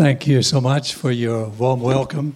[0.00, 2.32] Thank you so much for your warm welcome.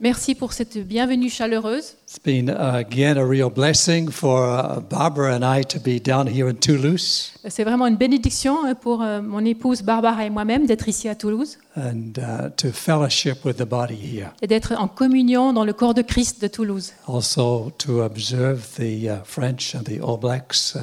[0.00, 1.94] Merci pour cette bienvenue chaleureuse.
[2.04, 6.26] It's been uh, again a real blessing for uh, Barbara and I to be down
[6.26, 10.88] here in Toulouse C'est vraiment une bénédiction pour euh, mon épouse Barbara et moi-même d'être
[10.88, 14.32] ici à Toulouse and uh, to fellowship with the body here.
[14.42, 16.92] et d'être en communion dans le corps de Christ de Toulouse.
[17.06, 20.80] Also to observe the uh, French and the All Blacks uh,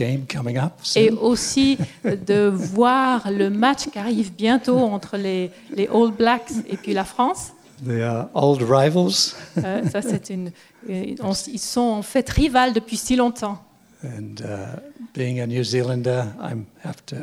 [0.00, 0.72] game coming up.
[0.96, 6.76] Et aussi de voir le match qui arrive bientôt entre les, les All Blacks et
[6.76, 7.52] puis la France.
[7.84, 9.34] The uh, old rivals.
[9.58, 10.50] Euh, ça, c'est une,
[10.88, 13.58] euh, on- ils sont en fait rivales depuis si longtemps.
[14.04, 14.78] And uh,
[15.14, 17.16] being a New Zealander, I'm have to,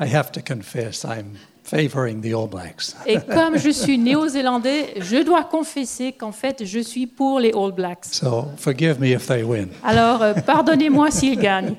[0.00, 2.94] I have to confess, I'm favoring the All Blacks.
[3.06, 7.72] Et comme je suis néo-zélandais, je dois confesser qu'en fait, je suis pour les All
[7.72, 8.04] Blacks.
[8.12, 9.70] So forgive me if they win.
[9.82, 11.76] Alors, euh, pardonnez-moi s'ils gagnent.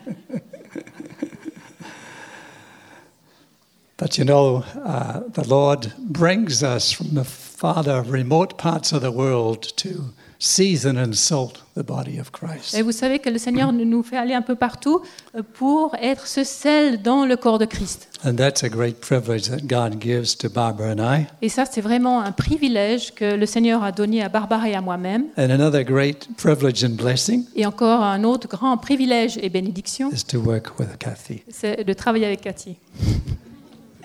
[3.98, 9.12] But you know, uh, the Lord brings us from the farther remote parts of the
[9.12, 12.74] world to season and salt the body of Christ.
[12.76, 15.02] Et vous savez que le Seigneur nous fait aller un peu partout
[15.36, 18.08] euh, pour être ce sel dans le corps de Christ.
[18.26, 21.26] And that's a great privilege that God gives to Barbara and I.
[21.42, 24.82] Et ça, c'est vraiment un privilège que le Seigneur a donné à Barbara et à
[24.82, 25.26] moi-même.
[25.38, 30.24] And another great privilege and blessing Et encore un autre grand privilège et bénédiction, is
[30.24, 31.44] to work with Kathy.
[31.49, 32.77] c'est de travailler avec Cathy.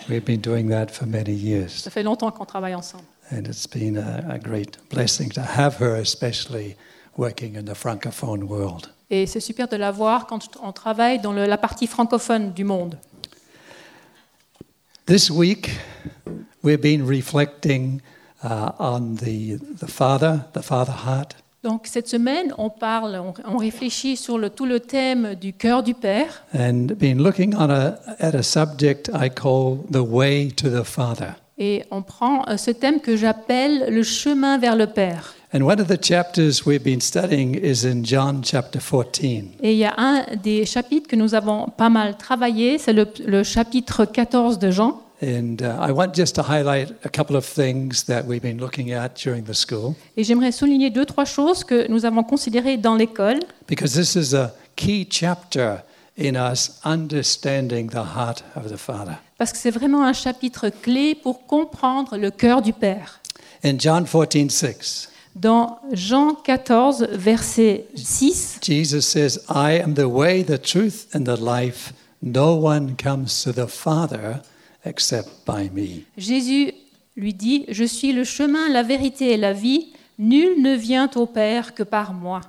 [0.08, 1.70] We've been doing that for many years.
[1.82, 3.04] Ça fait longtemps qu'on travaille ensemble.
[3.32, 6.76] And it's been a, a great blessing to have her, especially
[7.16, 8.88] working in the Francophone world.
[9.10, 12.64] Et c'est super de la voir quand on travaille dans le- la partie francophone du
[12.64, 12.96] monde.
[15.06, 15.70] This week,
[16.62, 18.00] we've been reflecting
[18.44, 21.36] uh, on the, the Father, the Father heart.
[21.62, 25.82] Donc cette semaine, on parle, on, on réfléchit sur le- tout le thème du cœur
[25.82, 30.68] du Père and been looking on a, at a subject I call the way to
[30.70, 31.34] the Father.
[31.60, 35.34] Et on prend euh, ce thème que j'appelle le chemin vers le Père.
[35.52, 39.50] And one of the chapters we've been studying is in John chapter 14.
[39.62, 43.06] Et il y a un des chapitres que nous avons pas mal travaillé, c'est le,
[43.26, 45.02] le chapitre 14 de Jean.
[45.22, 48.92] And uh, I want just to highlight a couple of things that we've been looking
[48.92, 52.94] at during the school, Et j'aimerais souligner deux, trois choses que nous avons considérées dans
[52.94, 55.82] l'école, because this is a key chapter
[56.18, 59.18] in us understanding the heart of the Father.
[59.40, 63.22] Parce que c'est vraiment un chapitre clé pour comprendre le cœur du Père.
[63.64, 70.44] In John 14, 6, Dans Jean 14, verset 6, Jesus says, I am the way,
[70.44, 71.94] the truth, and the life.
[72.22, 74.42] No one comes to the Father
[74.84, 76.04] except by me.
[76.18, 76.74] Jésus
[77.16, 81.24] lui dit, Je suis le chemin, la vérité et la vie, nul ne vient au
[81.24, 82.42] Père que par moi.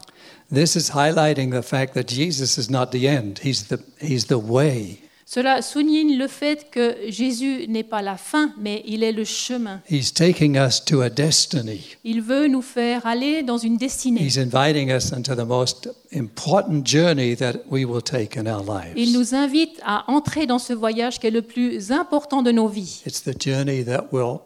[0.53, 4.34] This is highlighting the fact that Jesus is not the end, He's the, he's the
[4.34, 5.00] way.
[5.33, 9.79] Cela souligne le fait que Jésus n'est pas la fin, mais il est le chemin.
[9.89, 11.95] He's taking us to a destiny.
[12.03, 14.19] Il veut nous faire aller dans une destinée.
[14.19, 18.61] He's inviting us into the most important journey that we will take in our
[18.97, 22.67] Il nous invite à entrer dans ce voyage qui est le plus important de nos
[22.67, 23.01] vies.
[23.05, 24.41] It's the journey that will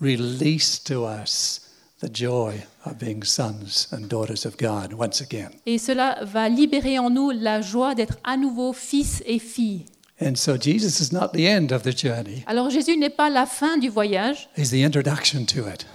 [0.00, 1.60] release to us
[2.00, 2.54] the joy
[2.86, 5.50] of being sons and daughters of God once again.
[5.66, 9.84] Et cela va libérer en nous la joie d'être à nouveau fils et filles.
[10.20, 13.46] And so Jesus is not the end of the journey, Alors Jésus n'est pas la
[13.46, 15.86] fin du voyage, He's the introduction to it.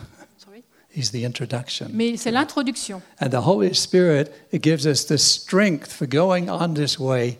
[0.95, 1.87] He's the introduction.
[1.91, 3.01] mais c'est l'introduction.
[3.19, 7.37] And the Holy Spirit, it gives us the strength for going on this way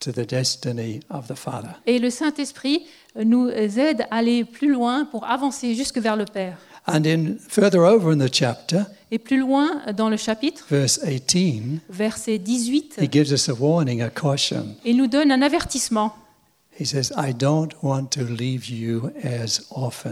[0.00, 1.76] to the destiny of the Father.
[1.86, 2.86] Et le Saint-Esprit
[3.24, 6.58] nous aide à aller plus loin pour avancer jusque vers le Père.
[6.86, 11.80] And in further over in the chapter, Et plus loin dans le chapitre, verse 18,
[11.88, 14.74] verset 18, he gives us a warning, a caution.
[14.84, 16.12] il nous donne un avertissement.
[16.80, 19.60] He says, I don't want to leave you as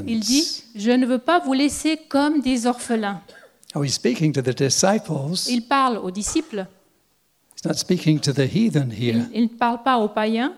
[0.06, 0.62] Il dit, orphans.
[0.76, 3.22] je ne veux pas vous laisser comme des orphelins.
[3.74, 5.48] Now he's speaking to the disciples.
[5.48, 6.66] Il parle aux disciples,
[7.56, 9.16] He's not speaking to the heathen here.
[9.16, 10.52] il, il ne parle pas aux païens.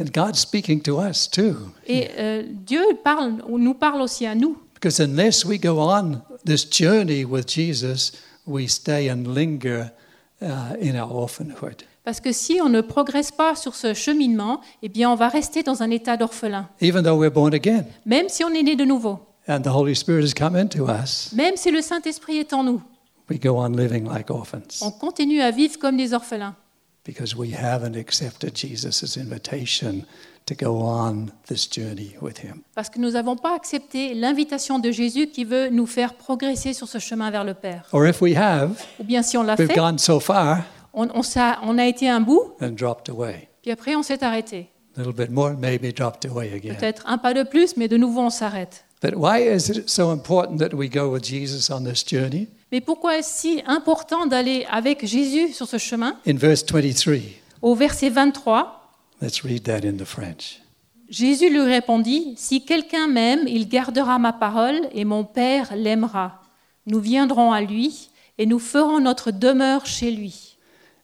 [0.00, 1.54] And God's speaking to us too.
[1.86, 4.56] Et euh, Dieu parle, nous parle aussi à nous.
[4.82, 8.10] Because unless we go on this journey with Jesus,
[8.44, 9.92] we stay and linger
[10.40, 11.84] uh, in our orphanhood.
[12.02, 15.62] Parce que si on ne progresse pas sur ce cheminement, eh bien on va rester
[15.62, 17.84] dans un état d'orphelin, Even though we're born again.
[18.06, 21.32] Même si on est né de nouveau, and the Holy Spirit has come into us,
[21.32, 22.82] même si le Saint-Esprit est en nous.
[23.30, 24.82] we go on living like orphans.
[24.82, 26.56] On continue à vivre comme des orphelins
[27.04, 30.04] because we haven't accepted Jesus' invitation
[30.46, 32.62] to go on this journey with Him.
[32.74, 36.88] parce que nous n'avons pas accepté l'invitation de Jésus qui veut nous faire progresser sur
[36.88, 37.86] ce chemin vers le Père.
[37.92, 40.64] Or if we have, Ou bien si on l'a we've fait, gone so far
[40.94, 43.48] on, on s'a- on a été un bout, and dropped away.
[43.62, 44.68] puis après on s'est arrêté.
[44.96, 46.74] A little bit more, maybe dropped away again.
[46.74, 48.84] Peut-être un pas de plus, mais de nouveau on s'arrête.
[49.00, 52.48] But why is it so important that we go with Jesus on this journey?
[52.72, 57.20] Mais pourquoi est-ce si important d'aller avec Jésus sur ce chemin In verse 23,
[57.60, 58.90] Au verset 23,
[59.20, 60.62] let's read that in the French.
[61.10, 66.40] Jésus lui répondit, Si quelqu'un m'aime, il gardera ma parole et mon Père l'aimera.
[66.86, 68.08] Nous viendrons à lui
[68.38, 70.56] et nous ferons notre demeure chez lui.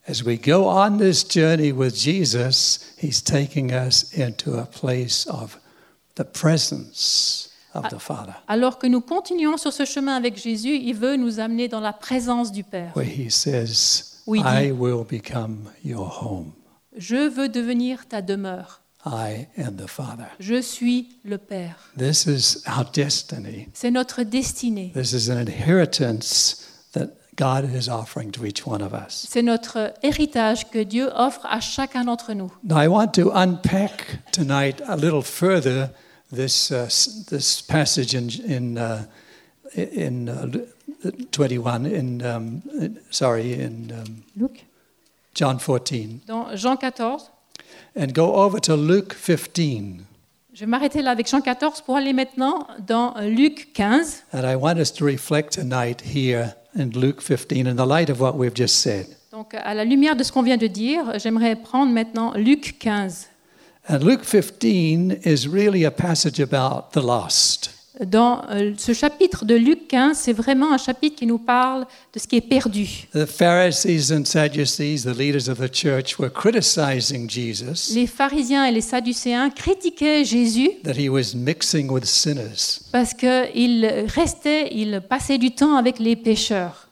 [0.08, 5.58] As we go on this journey with Jesus, he's taking us into a place of
[6.14, 7.47] the presence
[8.46, 11.92] Alors que nous continuons sur ce chemin avec Jésus, il veut nous amener dans la
[11.92, 12.92] présence du Père.
[12.94, 14.66] where he says, Oui, dit.
[14.66, 16.52] I will become your home.
[16.96, 18.80] Je veux devenir ta demeure.
[19.06, 20.26] I am the Father.
[20.40, 21.92] Je suis le Père.
[21.96, 23.68] This is our destiny.
[23.72, 24.92] C'est notre destinée.
[24.94, 29.26] This is an inheritance that God is offering to each one of us.
[29.30, 32.52] C'est notre héritage que Dieu offre à chacun d'entre nous.
[32.64, 35.90] Now, I want to unpack tonight a little further
[36.30, 36.88] this, uh,
[37.30, 39.04] this passage in, in, uh,
[39.74, 40.66] in uh, Lu-
[41.32, 44.64] 21, in, um, in- sorry, in um, Luc.
[45.34, 47.30] John 14, Dans Jean 14,
[47.94, 50.04] and go over to Luke 15.
[50.52, 54.24] je vais m'arrêter là avec Jean 14 pour aller maintenant dans Luc 15.
[54.32, 58.20] And I want us to reflect tonight here in Luke 15 in the light of
[58.20, 59.06] what we've just said.
[59.30, 63.28] Donc à la lumière de ce qu'on vient de dire, j'aimerais prendre maintenant Luc 15.
[63.90, 67.70] And Luke 15 is really a passage about the lost.
[68.06, 72.20] Dans euh, ce chapitre de Luc 15, c'est vraiment un chapitre qui nous parle de
[72.20, 73.08] ce qui est perdu.
[73.12, 78.72] The Pharisees and Sadducees, the leaders of the church, were criticizing Jesus Les pharisiens et
[78.72, 82.82] les sadducéens critiquaient Jésus that he was mixing with sinners.
[82.92, 86.87] parce qu'il restait, il passait du temps avec les pécheurs.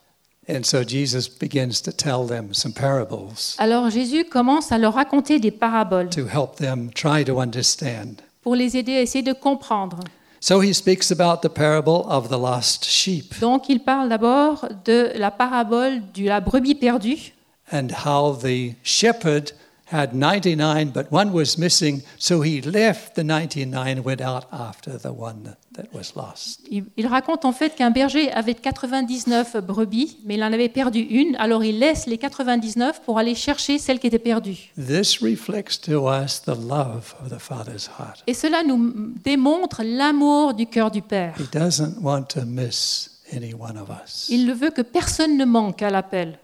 [3.57, 8.21] Alors Jésus commence à leur raconter des paraboles to help them try to understand.
[8.41, 9.99] pour les aider à essayer de comprendre.
[10.39, 15.11] So he speaks about the parable of the lost sheep Donc il parle d'abord de
[15.15, 17.33] la parabole de la brebis perdue
[17.71, 19.51] and how the shepherd
[19.87, 22.03] had 99, but one was missing.
[22.17, 26.61] So he left the 99 and went out after the one that was lost.
[26.69, 30.99] Il, il raconte en fait qu'un berger avait 99 brebis, mais il en avait perdu
[30.99, 34.73] une, alors il laisse les 99 pour aller chercher celle qui était perdue.
[34.75, 38.23] This reflects to us the love of the Father's heart.
[38.27, 41.35] Et cela nous démontre l'amour du cœur du Père.
[41.39, 44.27] He doesn't want to miss any one of us.
[44.29, 46.39] Il ne veut que personne ne manque à l'appel.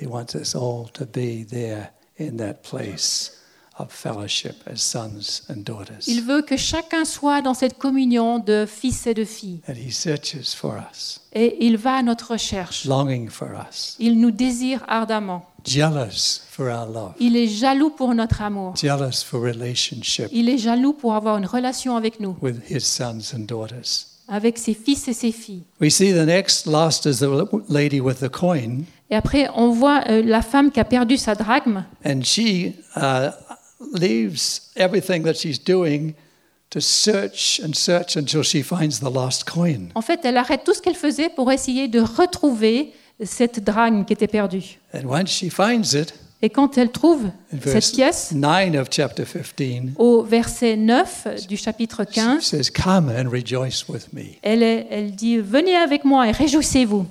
[0.00, 3.41] He wants us all to be there in that place
[3.78, 6.06] of fellowship as sons and daughters.
[6.06, 9.60] Il veut que chacun soit dans cette communion de fils et de filles.
[9.68, 12.84] And He searches for us, Et il va à notre recherche.
[12.84, 15.46] longing for us, Il nous désire ardemment.
[15.64, 18.74] jealous for our love, Il est jaloux pour notre amour.
[18.76, 23.34] jealous for relationship Il est jaloux pour avoir une relation avec nous, with His sons
[23.34, 24.06] and daughters.
[24.28, 25.62] avec ses fils et ses filles.
[25.80, 27.28] We see the next lost is the
[27.68, 31.34] lady with the coin, Et après, on voit euh, la femme qui a perdu sa
[31.34, 31.84] drachme.
[32.04, 33.30] and she uh,
[33.92, 36.14] leaves everything that she's doing
[36.70, 39.88] to search and search until she finds the lost coin.
[39.94, 42.92] En fait, elle arrête tout ce qu'elle faisait pour essayer de retrouver
[43.22, 44.78] cette drachme qui était perdue.
[44.94, 46.14] And once she finds it,
[46.44, 47.26] Et quand elle trouve
[47.62, 53.08] cette pièce, 9 of chapter 15, au verset 9 du chapitre she 15, says, Come
[53.10, 54.38] and rejoice with me.
[54.42, 57.06] elle, est- elle dit Venez avec moi et réjouissez-vous.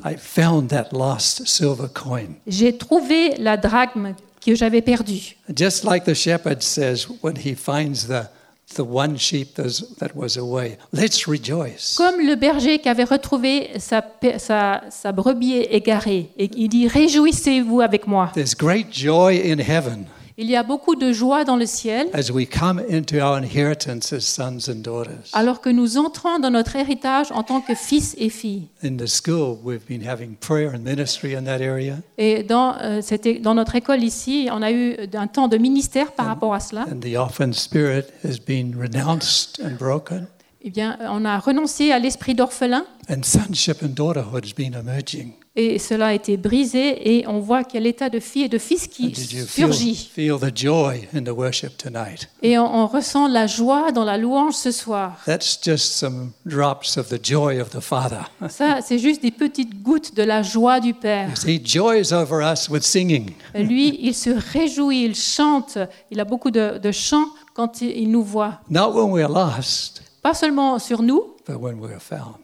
[2.47, 5.35] J'ai trouvé la drachme que j'avais perdue.
[5.55, 8.27] Just like the shepherd says when he finds the,
[8.75, 11.95] the one sheep that was away, let's rejoice.
[11.97, 16.29] Comme le berger qui avait retrouvé sa, pe- sa, sa brebis égarée.
[16.37, 18.31] Et il dit Réjouissez-vous avec moi.
[18.33, 20.05] There's great joy in heaven
[20.37, 24.13] Il y a beaucoup de joie dans le ciel as we come into our inheritance
[24.13, 25.29] as sons and daughters.
[25.33, 28.67] alors que nous entrons dans notre héritage en tant que fils et filles.
[28.83, 33.01] In the school, we've been having prayer and ministry in that area, Et dans, euh,
[33.01, 36.59] c'était- dans notre école ici, on a eu un temps de ministère par rapport à
[36.59, 36.85] cela.
[36.91, 40.27] and the orphan spirit has been renounced and broken,
[40.63, 45.33] Eh bien, on a renoncé à l'esprit d'orphelin and sonship and daughterhood has been emerging.
[45.55, 48.87] Et cela a été brisé et on voit a l'état de fille et de fils
[48.87, 50.09] qui feel, surgit.
[50.13, 52.29] feel the joy in the worship tonight?
[52.41, 55.17] Et on, on ressent la joie dans la louange ce soir.
[55.25, 58.31] That's just some drops of the joy of the Father.
[58.49, 61.29] Ça, c'est juste des petites gouttes de la joie du Père.
[61.29, 63.31] You see, joys over us with singing.
[63.53, 65.77] Lui, il se réjouit, il chante,
[66.11, 68.61] il a beaucoup de, de chants quand il, il nous voit.
[68.69, 72.35] Not when we're lost, Pas seulement sur nous, but when we're found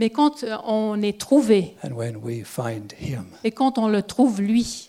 [0.00, 3.26] mais quand euh, on est trouvé and when we find Him.
[3.44, 4.88] et quand on le trouve lui.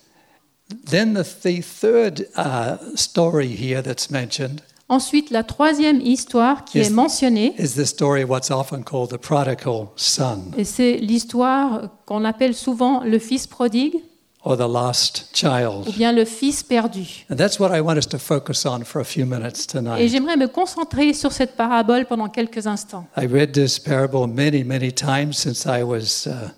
[0.90, 6.88] Then the, the third uh, story here that's mentioned Ensuite, la troisième histoire qui Yes.
[6.88, 12.26] est mentionnée, is the story what's often called the prodigal son et c'est l'histoire qu'on
[12.26, 13.96] appelle souvent le fils prodigue
[14.44, 15.96] or the lost ou child.
[15.96, 17.06] bien le fils perdu.
[17.30, 20.08] And that's what I want us to focus on for a few minutes Et tonight.
[20.10, 23.06] j'aimerais me concentrer sur cette parabole pendant quelques instants.
[23.18, 26.50] I read this parable many, many times since I was uh,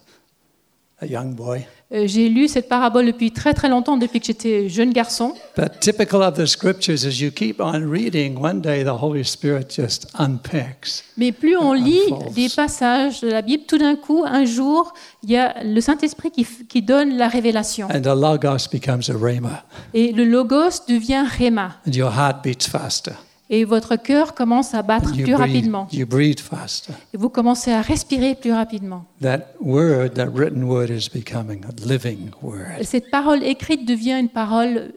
[1.01, 1.65] a young boy.
[1.93, 5.33] Euh, J'ai lu cette parabole depuis très très longtemps, depuis que j'étais jeune garçon.
[5.55, 9.67] But typical of the scriptures, as you keep on reading, one day the Holy Spirit
[9.69, 11.03] just unpacks.
[11.17, 12.33] Mais plus on lit Unfolds.
[12.33, 16.31] des passages de la Bible, tout d'un coup, un jour, il y a le Saint-Esprit
[16.31, 17.87] qui, donne la révélation.
[17.93, 19.63] And the Logos becomes a Rhema.
[19.93, 21.75] Et le Logos devient Réma.
[21.87, 23.13] And your heart beats faster.
[23.55, 25.87] Et votre cœur commence à battre plus breathe, rapidement.
[25.91, 26.91] you breathe faster.
[27.13, 29.05] Et vous commencez à respirer plus rapidement.
[29.21, 32.83] That word, that written word, is becoming a living Et word.
[32.83, 34.93] cette parole écrite devient une parole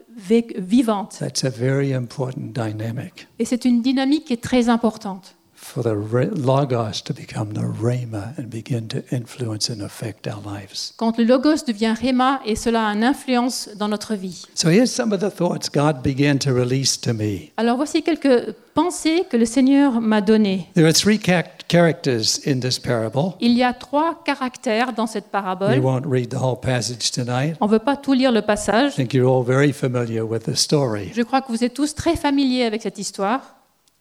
[0.57, 1.17] vivante.
[1.19, 5.35] That's a very important dynamic Et c'est une dynamique qui est très importante.
[5.67, 5.93] For the
[6.35, 10.93] Logos to become the Rhema and begin to influence and affect our lives.
[10.97, 14.43] Quand le Logos devient Réma, et cela a une influence dans notre vie.
[14.55, 17.51] So here's some of the thoughts God began to release to me.
[17.57, 20.67] Alors voici quelques pensées que le Seigneur m'a données.
[20.75, 23.33] There are three cha- characters in this parable.
[23.41, 25.79] Il y a trois caractères dans cette We parabole.
[25.79, 27.55] won't read the whole passage tonight.
[27.59, 28.95] On ne veut pas tout lire le I passage.
[28.95, 31.11] think you're all very familiar with the story.
[31.13, 33.41] Je crois que vous êtes tous très familiers avec cette histoire.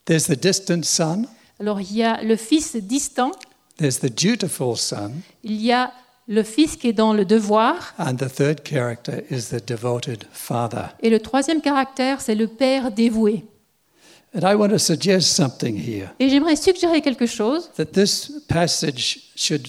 [0.05, 1.25] There's the distant son,
[1.61, 3.33] Alors il y a le fils distant,
[3.79, 5.93] there's the dutiful son, il y a
[6.29, 10.89] le fils qui est dans le devoir, and the third character is the devoted father.
[11.01, 13.45] et le troisième caractère, c'est le père dévoué.
[14.35, 19.31] And I want to suggest something here Et j'aimerais suggérer quelque chose, that this passage
[19.35, 19.67] should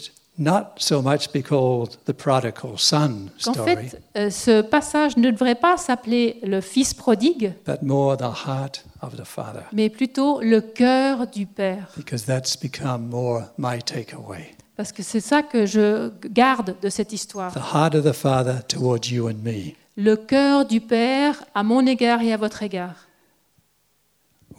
[0.78, 5.56] so much be called the prodigal son qu'en story, fait, euh, ce passage ne devrait
[5.56, 10.62] pas s'appeler le fils prodigue, but more the heart of the father, mais plutôt le
[10.62, 11.90] cœur du père.
[11.96, 14.56] because that's become more my takeaway.
[14.76, 17.52] Parce que c'est ça que je garde de cette histoire.
[17.52, 19.74] The heart of the father towards you and me.
[19.96, 23.07] Le cœur du père à mon égard et à votre égard.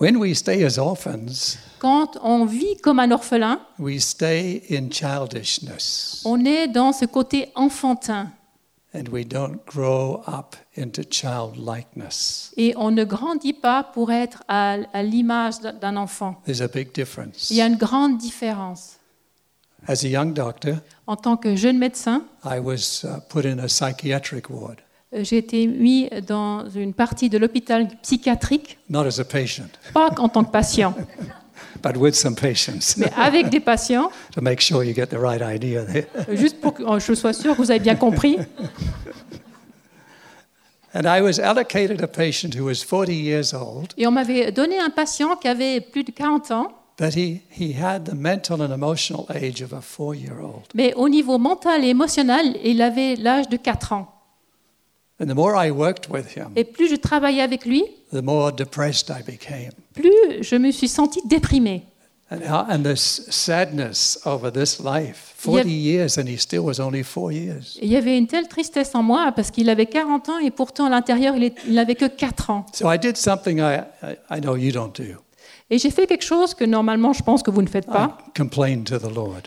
[0.00, 6.22] When we stay as orphans, Quand on vit comme un orphelin, we stay in childishness
[6.24, 8.30] on est dans ce côté enfantin
[8.94, 12.52] and we don't grow up into childlikeness.
[12.56, 16.40] et on ne grandit pas pour être à, à l'image d'un enfant.
[16.44, 17.50] There's a big difference.
[17.50, 18.94] Il y a une grande différence.
[19.86, 20.76] As a young doctor,
[21.06, 24.78] En tant que jeune médecin, I was uh, put in a psychiatric ward,
[25.12, 30.28] j'ai été mis dans une partie de l'hôpital psychiatrique, not as a patient, pas en
[30.28, 30.94] tant que patient,
[31.82, 35.40] but with some patients mais avec des patients, to make sure you get the right
[35.42, 36.06] idea there.
[36.36, 38.38] juste pour que je sois sûre que vous avez bien compris.
[40.94, 44.78] And I was allocated a patient who was 40 years old, Et on m'avait donné
[44.78, 48.72] un patient qui avait plus de 40 ans, but he, he had the mental and
[48.72, 50.64] emotional age of a four year old.
[50.74, 54.08] mais au niveau mental et émotionnel, il avait l'âge de 4 ans.
[55.20, 58.52] And the more I worked with him, Et plus je travaillais avec lui, the more
[58.52, 59.70] depressed I became.
[59.94, 61.82] plus je me suis sentie déprimée.
[62.30, 67.02] And, how, and this sadness over this life 40 years, and he still was only
[67.02, 67.78] four years.
[67.80, 70.86] Il y avait une telle tristesse en moi parce qu'il avait 40 ans et pourtant
[70.86, 72.66] à l'intérieur, il n'avait que 4 ans.
[72.74, 75.16] So I did something I, I, I know you don't do.
[75.70, 78.18] Et j'ai fait quelque chose que normalement je pense que vous ne faites I pas.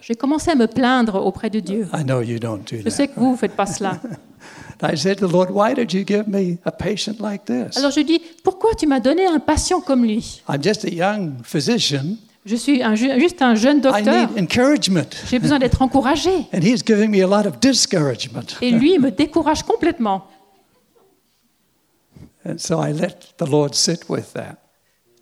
[0.02, 1.88] J'ai commencé à me plaindre auprès de Dieu.
[1.94, 4.00] I know you don't do Je sais que vous ne faites pas cela.
[4.84, 7.78] I said to the Lord, Why did you give me a patient like this?
[7.78, 10.42] Alors je dis, pourquoi tu m'as donné un patient comme lui?
[10.50, 12.18] I'm just a young physician.
[12.46, 14.32] Je suis un juste un jeune I docteur.
[14.32, 15.08] need encouragement.
[15.30, 16.32] J'ai besoin d'être encouragé.
[16.54, 18.58] And he's giving me a lot of discouragement.
[18.62, 20.24] Et lui me décourage complètement.
[22.44, 24.58] And so I let the Lord sit with that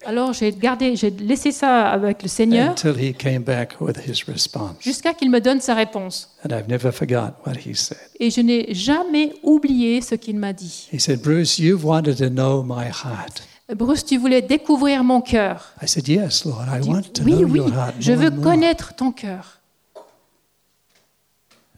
[0.05, 4.23] Alors j'ai gardé, j'ai laissé ça avec le Seigneur until he came back with his
[4.31, 4.75] response.
[4.79, 6.29] jusqu'à qu'il me donne sa réponse.
[6.45, 7.97] And I've never forgot what he said.
[8.19, 10.87] Et je n'ai jamais oublié ce qu'il m'a dit.
[10.93, 13.43] He said, Bruce, you've wanted to know my heart.
[13.75, 15.73] Bruce, tu voulais découvrir mon cœur.
[15.83, 17.93] I said, Yes, Lord, I Je dis, want to Oui, know oui, your heart.
[17.99, 19.59] je veux and more." connaître ton cœur.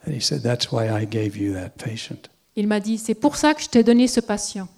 [0.06, 2.28] And he said, That's why I gave you that patient.
[2.56, 4.68] Il m'a dit, c'est pour ça que je t'ai donné ce patient.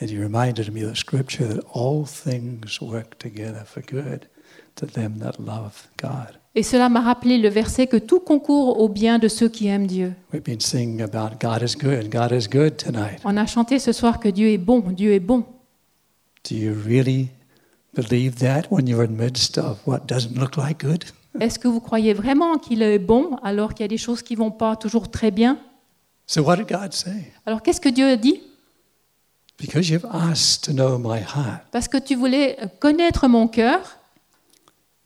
[0.00, 4.28] And he reminded me of the scripture that all things work together for good
[4.76, 6.38] to them that love God.
[6.54, 9.86] Et cela m'a rappelé le verset que tout concourt au bien de ceux qui aiment
[9.86, 10.12] Dieu.
[10.32, 13.20] We've been singing about God is good, God is good tonight.
[13.24, 15.44] On a chanté ce soir que Dieu est bon, Dieu est bon.
[16.48, 17.28] Do you really
[17.94, 21.04] believe that when you're in the midst of what doesn't look like good?
[21.40, 24.34] Est-ce que vous croyez vraiment qu'il est bon alors qu'il y a des choses qui
[24.34, 25.58] vont pas toujours très bien?
[26.26, 27.32] So what did God say?
[27.46, 28.40] Alors qu'est-ce que Dieu a dit?
[29.58, 33.80] Because you've asked to know my heart, Parce que tu voulais connaître mon cœur,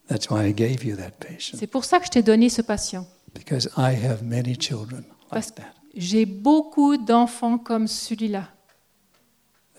[0.08, 1.56] that's why I gave you that patient.
[1.58, 3.06] c'est pour ça que je t'ai donné ce patient.
[3.34, 5.72] Because I have many children Parce like that.
[5.94, 8.48] J'ai beaucoup d'enfants comme celui-là.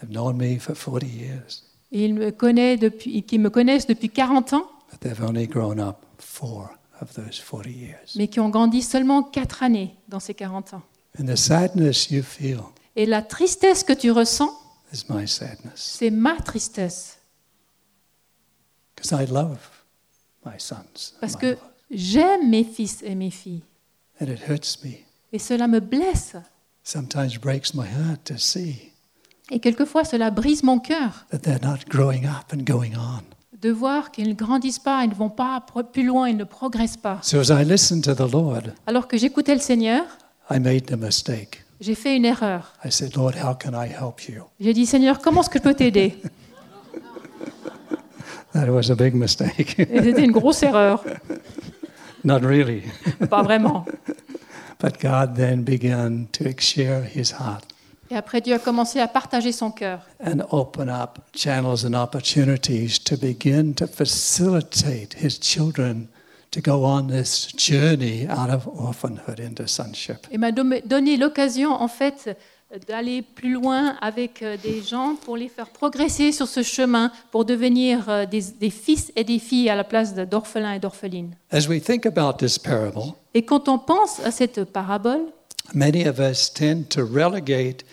[0.01, 4.09] They've known me for 40 years, Et ils me, connaissent depuis, qui me connaissent depuis
[4.09, 6.69] 40 ans, but they've only grown up four
[7.01, 8.13] of those 40 years.
[8.15, 10.81] mais qui ont grandi seulement 4 années dans ces 40 ans.
[11.19, 12.61] And the sadness you feel
[12.95, 14.51] Et la tristesse que tu ressens,
[14.93, 15.95] is my sadness.
[15.97, 17.17] c'est ma tristesse.
[18.95, 19.59] Because I love
[20.45, 21.13] my sons.
[21.19, 21.57] Parce que
[21.91, 23.63] j'aime mes fils et mes filles.
[24.21, 24.91] And it hurts me.
[25.31, 26.35] Et cela me blesse.
[26.83, 28.91] Sometimes breaks my heart to see
[29.51, 33.23] Et quelquefois, cela brise mon cœur that they're not growing up and going on.
[33.61, 36.97] de voir qu'ils ne grandissent pas, ils ne vont pas plus loin, ils ne progressent
[36.97, 37.19] pas.
[37.21, 40.05] So as I listened to the Lord, Alors que j'écoutais le Seigneur,
[40.49, 41.62] I made a mistake.
[41.83, 42.73] J'ai fait une erreur.
[42.85, 44.43] I said, Lord, how can I help you?
[44.59, 46.15] J'ai dit, Seigneur, comment est-ce que je peux t'aider?
[48.53, 49.79] That was a big mistake.
[49.79, 51.03] Et c'était une grosse erreur.
[52.23, 52.83] not really.
[53.29, 53.85] Pas vraiment.
[54.79, 57.73] But God then began to share his heart
[58.11, 62.99] Et après, Dieu a commencé à partager son cœur and open up channels and opportunities
[63.03, 66.07] to begin to facilitate his children
[66.53, 70.27] to go on this journey out of orphanhood into sonship.
[70.31, 72.37] et m'a do- donné l'occasion, en fait,
[72.87, 77.45] d'aller plus loin avec euh, des gens pour les faire progresser sur ce chemin pour
[77.45, 81.35] devenir euh, des, des fils et des filles à la place d'orphelins et d'orphelines.
[81.51, 85.21] As we think about this parable, Et quand on pense à cette parabole,
[85.75, 87.83] many of us tend to relegate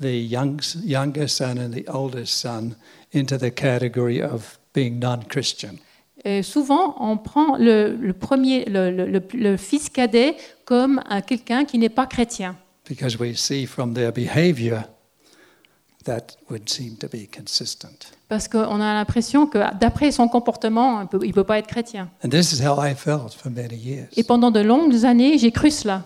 [0.00, 2.74] the young, younger son and the older son
[3.12, 5.78] into the category of being non-Christian.
[6.42, 11.64] Souvent on prend le, le premier, le, le- le- le fils cadet comme un- quelqu'un
[11.64, 12.56] qui n'est pas chrétien.
[12.88, 14.82] because we see from their behavior
[16.04, 18.12] that would seem to be consistent.
[18.28, 22.10] Parce qu'on a l'impression que d'après son comportement, il ne peut pas être chrétien.
[22.22, 24.08] And this is how I felt for many years.
[24.16, 26.02] Et pendant de longues années, j'ai cru cela.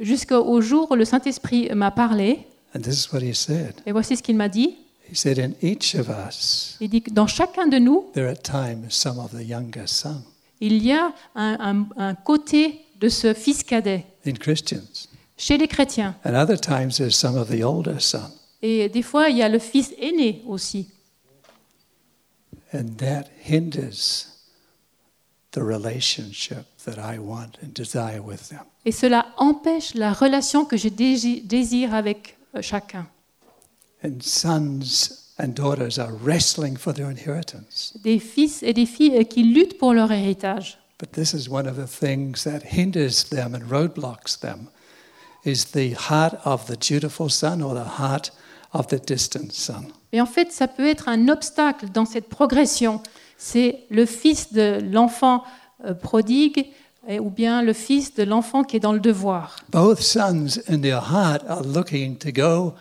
[0.00, 2.40] Jusqu'au jour où le Saint-Esprit m'a parlé,
[2.74, 3.74] and this is what he said.
[3.86, 4.76] et voici ce qu'il m'a dit.
[5.10, 8.36] He said, In each of us, Il dit que dans chacun de nous, there are
[8.36, 10.22] times some of the younger son
[10.60, 15.68] il y a un, un- un côté de ce fils cadet in Christians, chez les
[15.68, 16.16] chrétiens.
[16.24, 18.30] and other times there's some of the older son.
[18.62, 20.88] Et des fois, il y a le fils aîné aussi.
[22.72, 24.26] And that hinders
[25.52, 28.64] the relationship that I want and desire with them.
[28.84, 33.06] Et cela empêche la relation que je dési- désire avec euh, chacun.
[34.06, 37.92] And sons and daughters are wrestling for their inheritance.
[38.04, 40.78] Des fils et des filles euh, qui luttent pour leur héritage.
[41.00, 44.68] But this is one of the things that hinders them and roadblocks them
[45.44, 48.32] is the heart of the dutiful son or the heart
[48.72, 49.86] of the distant son.
[50.12, 53.02] Et en fait, ça peut être un obstacle dans cette progression.
[53.36, 55.42] C'est le fils de l'enfant
[55.84, 56.66] euh, prodigue
[57.08, 59.56] ou bien le fils de l'enfant qui est dans le devoir.
[59.70, 62.74] Both sons in their heart are looking to go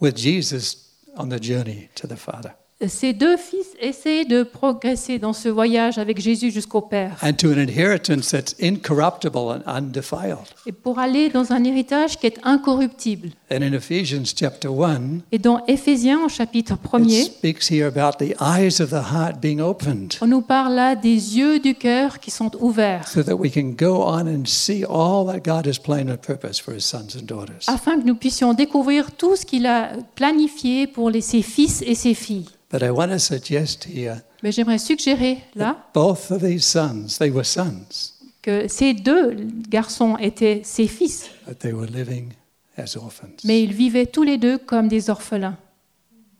[0.00, 2.54] with Jesus on the journey to the Father
[2.88, 7.14] Ces deux fils essaient de progresser dans ce voyage avec Jésus jusqu'au Père.
[7.22, 10.38] and to an inheritance that's incorruptible and undefiled.
[10.66, 13.28] Et pour aller dans un héritage qui est incorruptible.
[13.52, 18.16] And in Ephesians chapter 1, Et dans Éphésiens, au chapitre it 1er, speaks here about
[18.18, 22.18] the eyes of the heart being opened on nous parle là des yeux du cœur
[22.18, 25.78] qui sont ouverts, so that we can go on and see all that God has
[25.78, 27.66] planned and purpose for his sons and daughters.
[27.66, 31.94] afin que nous puissions découvrir tout ce qu'il a planifié pour les- ses fils et
[31.94, 32.46] ses filles.
[32.72, 37.30] But I want to suggest here Mais j'aimerais suggérer là both of these sons, they
[37.30, 39.36] were sons, que ces deux
[39.68, 42.32] garçons étaient ses fils, but they were living
[42.76, 43.36] as orphans.
[43.44, 45.56] mais ils vivaient tous les deux comme des orphelins.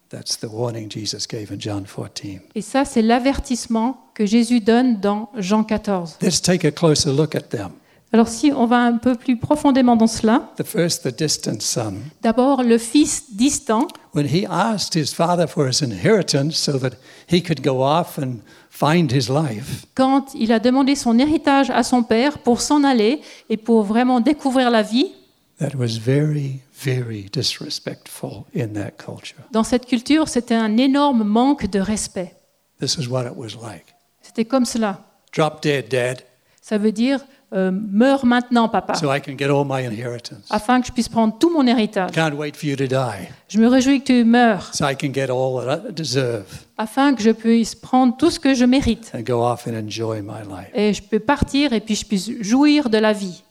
[0.09, 2.41] That's the warning Jesus gave in John 14.
[2.57, 6.19] Et ça, c'est l'avertissement que Jésus donne dans Jean 14.
[6.21, 7.71] Let's take a closer look at them.
[8.13, 11.95] Alors si on va un peu plus profondément dans cela, The first, the distant son.
[12.23, 16.97] d'abord le fils distant, When he asked his father for his inheritance so that
[17.31, 21.85] he could go off and find his life, quand il a demandé son héritage à
[21.85, 25.13] son père pour s'en aller et pour vraiment découvrir la vie,
[25.61, 29.39] that was very, very disrespectful in that culture.
[29.53, 32.35] dans cette culture, c'était un énorme manque de respect.
[32.81, 33.95] This is what it was like.
[34.21, 34.99] C'était comme cela.
[35.33, 36.23] Drop dead, dad,
[36.61, 37.21] Ça veut dire
[37.53, 40.47] euh, meurs maintenant, papa, so I can get all my inheritance.
[40.51, 42.13] afin que je puisse prendre tout mon héritage.
[42.13, 45.13] Can't wait for you to die, Je me réjouis que tu meurs, so I can
[45.13, 46.47] get all that I deserve
[46.79, 49.11] afin que je puisse prendre tout ce que je mérite.
[49.15, 50.71] and go off and enjoy my life.
[50.75, 53.43] Et je peux partir et puis je puisse jouir de la vie.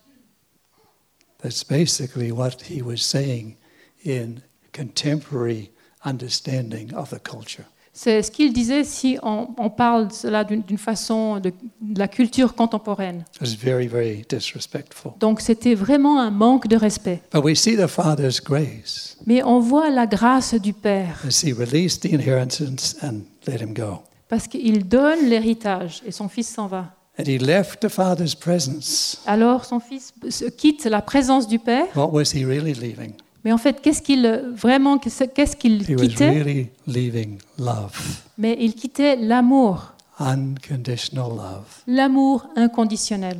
[1.41, 3.55] That's basically what he was saying
[4.05, 4.41] in
[4.73, 5.71] contemporary
[6.05, 7.65] understanding of the culture.
[8.01, 12.07] C'est ce qu'il disait si on, on parle de cela d'une façon de, de la
[12.07, 13.25] culture contemporaine.
[13.35, 15.11] It was very, very disrespectful.
[15.19, 17.21] Donc c'était vraiment un manque de respect.
[17.33, 21.51] But we see the Father's grace Mais on voit la grâce du Père as he
[21.51, 23.99] released the inheritance and let him go.
[24.29, 26.95] parce qu'il donne l'héritage et son fils s'en va.
[27.19, 29.21] And he left the Father's presence.
[29.25, 30.13] Alors son fils
[30.57, 31.87] quitte la présence du Père.
[31.97, 33.11] What was he really leaving?
[33.45, 34.25] Mais en fait, qu'est-ce qu'il
[34.55, 37.97] vraiment qu'est-ce qu'il quittait really leaving love,
[38.37, 43.37] Mais il quittait l'amour, unconditional love, l'amour inconditionnel,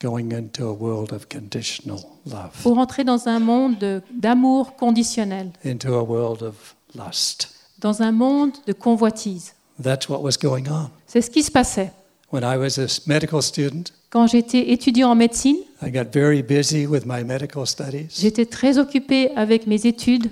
[0.00, 5.50] going into a world of conditional love, pour entrer dans un monde de- d'amour conditionnel,
[5.64, 7.50] into a world of lust.
[7.80, 9.54] dans un monde de convoitise.
[9.82, 10.88] That's what was going on.
[11.06, 11.90] C'est ce qui se passait.
[12.32, 16.86] When I was a medical student, Quand j'étais étudiant en médecine, I got very busy
[16.86, 18.06] with my medical studies.
[18.16, 20.28] j'étais très occupée avec mes études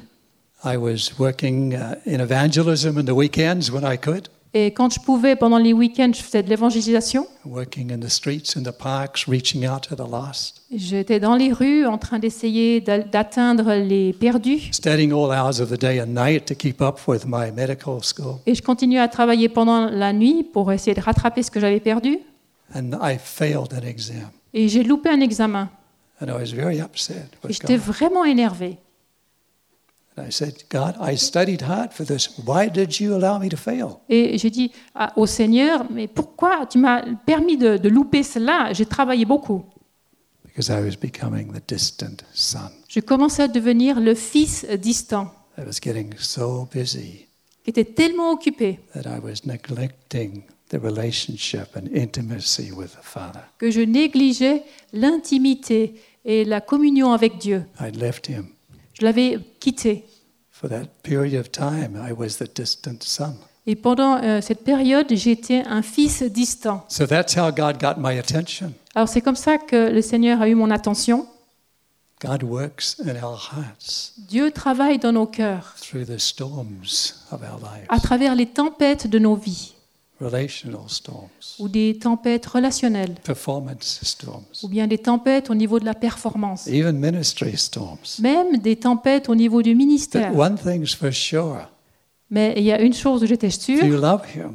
[0.65, 1.75] I was working
[2.07, 6.13] in evangelism in the weekends when I could, et quand je pouvais, pendant les week-ends,
[6.15, 7.27] je faisais de l'évangélisation.
[7.45, 11.53] working in the streets and the parks, reaching out to the lost, J'étais dans les
[11.53, 16.15] rues en train d'essayer d'a- d'atteindre les perdus studying all hours of the day and
[16.15, 18.37] night to keep up with my medical school.
[18.47, 21.81] et je continuais à travailler pendant la nuit pour essayer de rattraper ce que j'avais
[21.81, 22.21] perdu.
[22.75, 24.31] And I failed an exam.
[24.55, 25.71] Et j'ai loupé un examen
[26.21, 27.83] And I was very upset et with j'étais God.
[27.95, 28.79] vraiment énervée.
[30.17, 32.29] And I said, God, I studied hard for this.
[32.47, 33.97] Why did you allow me to fail?
[34.11, 38.73] Et j'ai dit à- au Seigneur, mais pourquoi tu m'as permis de, de louper cela?
[38.75, 39.65] J'ai travaillé beaucoup.
[40.45, 42.69] Because I was becoming the distant son.
[42.89, 47.27] Je commençais à devenir le fils distant, I was getting so busy
[47.65, 53.41] qui était tellement occupé that I was neglecting the relationship and intimacy with the Father.
[53.59, 57.65] que je négligeais l'intimité et la communion avec Dieu.
[57.81, 58.47] I left him.
[58.95, 60.05] Je l'avais quitté.
[60.51, 63.35] For that period of time, I was the distant son.
[63.67, 66.85] Et pendant euh, cette période, j'étais un fils distant.
[66.89, 68.73] So that's how God got my attention.
[68.95, 71.27] Alors c'est comme ça que le Seigneur a eu mon attention.
[72.25, 77.59] God works in our hearts Dieu travaille dans nos cœurs through the storms of our
[77.89, 79.75] à lives, travers les tempêtes de nos vies
[80.23, 85.85] relational storms, ou des tempêtes relationnelles performance storms, ou bien des tempêtes au niveau de
[85.85, 88.21] la performance, even ministry storms.
[88.21, 90.37] même des tempêtes au niveau du But ministère.
[90.37, 91.69] one thing's for sure
[92.31, 94.53] Mais il y a une chose où j'étais you sûre, love Him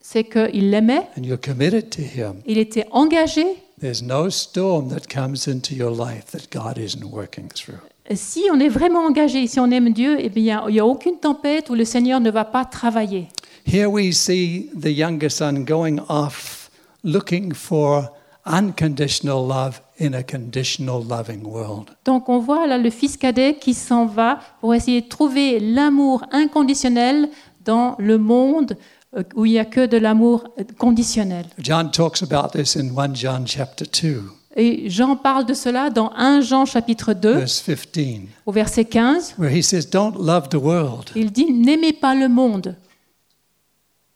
[0.00, 3.44] c'est qu'il l'aimait, and you're committed to Him, il était engagé.
[3.80, 7.78] there's no storm that comes into your life that God isn't working through.
[8.08, 10.86] Et Si on est vraiment engagé, si on aime Dieu, eh bien, il n'y a
[10.86, 13.28] aucune tempête où le Seigneur ne va pas travailler.
[13.66, 16.70] Here we see the younger son going off
[17.04, 18.10] looking for
[18.44, 21.90] unconditional love in a conditional loving world.
[22.04, 26.24] Donc on voit là le fils cadet qui s'en va pour essayer de trouver l'amour
[26.32, 27.28] inconditionnel
[27.64, 28.76] dans le monde
[29.16, 30.44] euh, où il n'y a que de l'amour
[30.78, 31.46] conditionnel.
[31.58, 34.22] John talks about this in 1 John chapter 2,
[34.56, 39.34] Et Jean parle de cela dans 1 Jean chapitre 2 verse 15, au verset 15.
[39.38, 41.10] where he says, Don't love the world.
[41.14, 42.74] Il dit N'aimez pas le monde.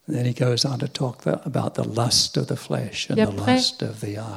[0.08, 0.18] Et
[3.22, 3.58] après,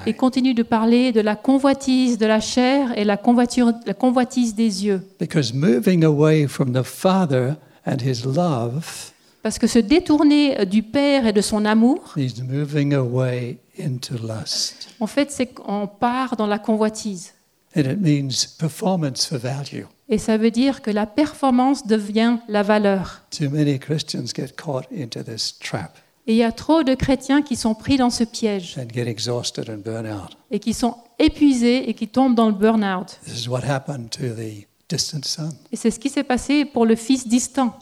[0.07, 0.15] eye.
[0.15, 4.85] continue de parler de la convoitise de la chair et la, convoiture- la convoitise des
[4.85, 5.01] yeux.
[5.19, 7.53] Because moving away from the Father
[7.85, 9.11] and his love
[9.43, 14.89] Parce que se détourner du Père et de son amour, is moving away into lust.
[14.99, 17.33] en fait, c'est qu'on part dans la convoitise.
[17.75, 19.85] And it means performance for value.
[20.09, 23.21] Et ça veut dire que la performance devient la valeur.
[23.29, 27.41] Too many Christians get caught into this trap Et il y a trop de chrétiens
[27.41, 30.37] qui sont pris dans ce piège and get exhausted and burn out.
[30.51, 33.19] et qui sont épuisés et qui tombent dans le burn-out.
[33.25, 35.49] This is what happened to the distant son.
[35.71, 37.77] Et c'est ce qui s'est passé pour le fils distant.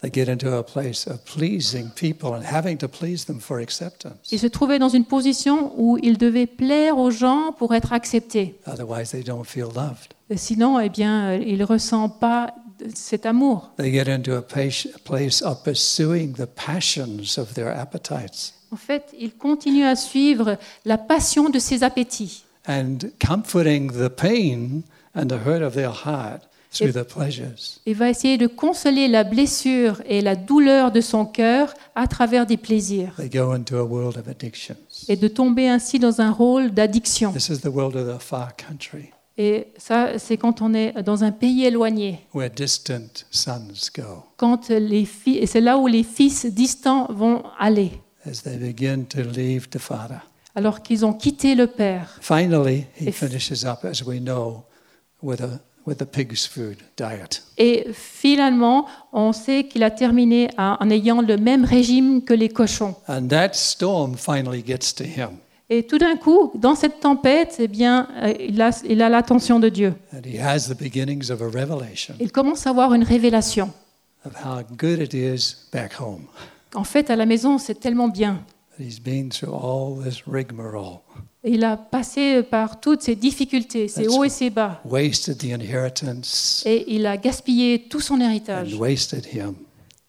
[0.00, 4.30] They get into a place of pleasing people and having to please them for acceptance.
[4.30, 8.54] Il se trouvait dans une position où il devait plaire aux gens pour être accepté.
[8.66, 10.14] Otherwise, they don't feel loved.
[10.30, 12.54] Et Sinon, eh bien, euh, il ne ressent pas
[12.94, 13.70] cet amour.
[13.76, 19.02] They get into a pa- place of pursuing the passions of their appetites En fait,
[19.18, 24.82] il continue à suivre la passion de ses appétits and comforting the pain
[25.16, 27.80] and the hurt of their heart through the pleasures.
[27.86, 32.46] et va essayer de consoler la blessure et la douleur de son cœur à travers
[32.46, 34.76] des plaisirs They go into a world of addictions.
[35.08, 37.32] et de tomber ainsi dans un rôle d'addiction.
[37.32, 41.22] This is the world of the far country Et ça, c'est quand on est dans
[41.22, 46.02] un pays éloigné, where distant sons go quand les filles, et c'est là où les
[46.02, 47.92] fils distants vont aller.
[48.26, 50.18] as they begin to leave the Father.
[50.54, 52.18] alors qu'ils ont quitté le Père.
[52.20, 54.64] Finally, he finishes up, as we know,
[55.22, 57.42] with a with a pig's food diet.
[57.56, 62.94] Et finalement, on sait qu'il a terminé en ayant le même régime que les cochons.
[63.08, 65.38] And that storm finally gets to him.
[65.70, 69.60] Et tout d'un coup, dans cette tempête, eh bien, euh, il a il a l'attention
[69.60, 69.94] de Dieu.
[70.14, 73.70] And he has the beginnings of a revelation Il commence à avoir une révélation.
[74.24, 76.24] of how good it is back home.
[76.74, 78.40] En fait, à la maison, c'est tellement bien.
[78.78, 81.00] He's been through all this rigmarole,
[81.48, 84.80] Il a passé par toutes ces difficultés, ces hauts et ces bas.
[84.84, 88.74] wasted the inheritance, Et il a gaspillé tout son héritage.
[88.74, 89.54] and wasted him.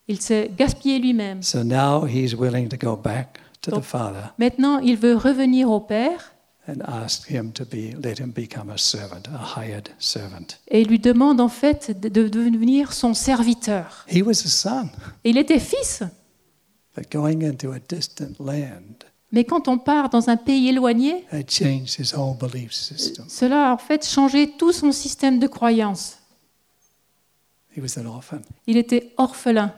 [0.08, 1.42] Il s'est gaspillé lui-même.
[1.44, 5.70] So now he's willing to go back to the Donc- Father Maintenant, il veut revenir
[5.70, 6.34] au Père
[6.68, 10.58] and ask him to be, let him become a servant, a hired servant.
[10.70, 14.06] et il lui demande en fait de de devenir son serviteur.
[14.12, 14.90] He was a son,
[15.24, 16.04] Et il était fils,
[16.98, 21.26] but going into a distant land mais quand on part dans un pays éloigné,
[23.28, 26.18] cela a en fait changé tout son système de croyance.
[27.76, 28.42] He was an orphan.
[28.66, 29.72] Il était orphelin.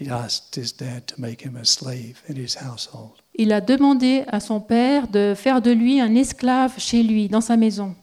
[0.00, 3.12] He asked his dad to make him a slave in his household.
[3.34, 7.40] Il a demandé à son père de faire de lui un esclave chez lui, dans
[7.40, 7.94] sa maison.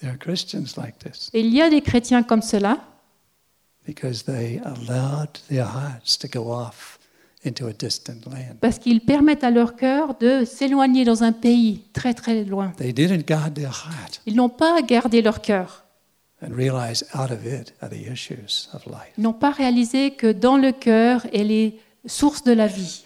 [0.00, 2.78] There are Christians like this Et il y a des chrétiens comme cela
[3.86, 6.99] because they allowed their hearts to go off
[7.46, 8.56] into a distant land.
[8.60, 12.72] parce qu'ils permettent à leur cœur de s'éloigner dans un pays très très loin.
[12.76, 15.84] They didn't guard their heart Ils n'ont pas gardé leur cœur.
[16.42, 19.12] and realize out of it are the issues of life.
[19.18, 23.04] Ils n'ont pas réalisé que dans le cœur est les sources de la vie.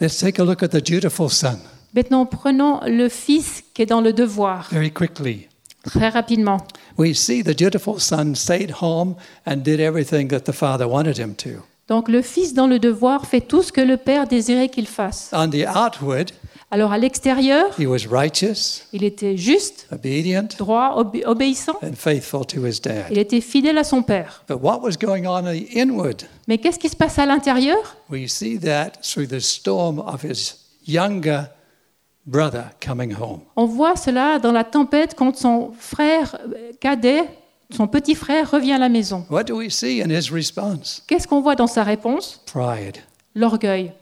[0.00, 1.58] Let's take a look at the dutiful son
[1.92, 5.48] Maintenant, prenons le fils qui est dans le devoir, very quickly.
[5.84, 6.58] très rapidement.
[6.96, 11.34] We see the dutiful son stayed home and did everything that the father wanted him
[11.36, 11.62] to.
[11.90, 15.30] Donc le fils dans le devoir fait tout ce que le père désirait qu'il fasse.
[15.32, 16.30] On the outward,
[16.70, 21.74] Alors à l'extérieur, he was righteous, il était juste, obedient, droit, obé- obéissant.
[21.82, 23.06] and faithful to his dad.
[23.10, 24.44] Il était fidèle à son père.
[24.48, 26.22] But what was going on in the inward?
[26.46, 27.96] Mais qu'est-ce qui se passe à l'intérieur?
[28.08, 30.54] We see that through the storm of his
[30.86, 31.46] younger
[32.24, 33.40] brother coming home.
[33.56, 37.24] On voit cela dans la tempête quand son frère euh, cadet,
[37.74, 39.24] son petit frère, revient à la maison.
[39.30, 41.02] What do we see in his response?
[41.06, 42.40] Qu'est-ce qu'on voit dans sa réponse?
[42.46, 42.98] Pride.
[43.34, 43.92] L'orgueil.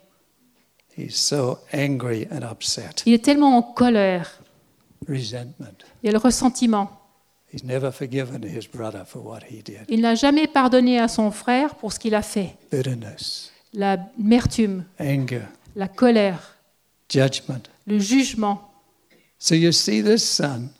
[0.97, 3.03] He's so angry and upset.
[3.07, 4.41] Il est tellement en colère.
[5.09, 5.85] Resentment.
[6.03, 6.91] Il y a le ressentiment.
[7.53, 9.85] He's never forgiven his brother for what he did.
[9.89, 12.57] Il n'a jamais pardonné à son frère pour ce qu'il a fait.
[12.71, 15.43] Bitterness, L'amertume, anger,
[15.77, 16.57] la colère,
[17.09, 17.63] judgment.
[17.87, 18.61] le jugement.
[19.39, 20.71] So you see this son,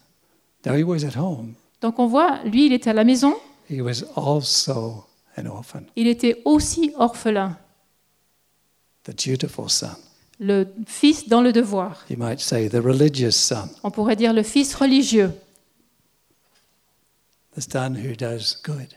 [0.63, 3.35] though he was at home, Donc on voit, lui, il était à la maison,
[3.71, 5.05] he was also
[5.37, 7.57] an orphan, il était aussi orphelin,
[9.05, 9.89] the dutiful son.
[10.41, 12.05] le fils dans le devoir.
[12.11, 15.33] You might say the religious son, On pourrait dire le fils religieux.
[17.57, 18.89] the son who does good.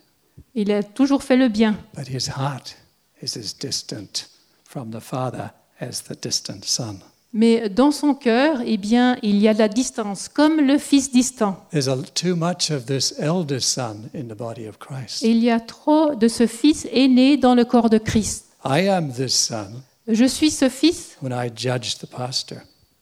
[0.55, 2.75] Il a toujours fait le bien, But his heart
[3.21, 4.27] is as distant
[4.63, 6.99] from the father as the distant son.
[7.33, 11.11] Mais dans son cœur, eh bien, il y a de la distance, comme le fils
[11.11, 11.63] distant.
[11.73, 11.83] Il
[15.43, 18.47] y a trop de ce fils aîné dans le corps de Christ.
[18.65, 19.67] I am this son
[20.07, 22.59] Je suis ce fils when I judge the pastor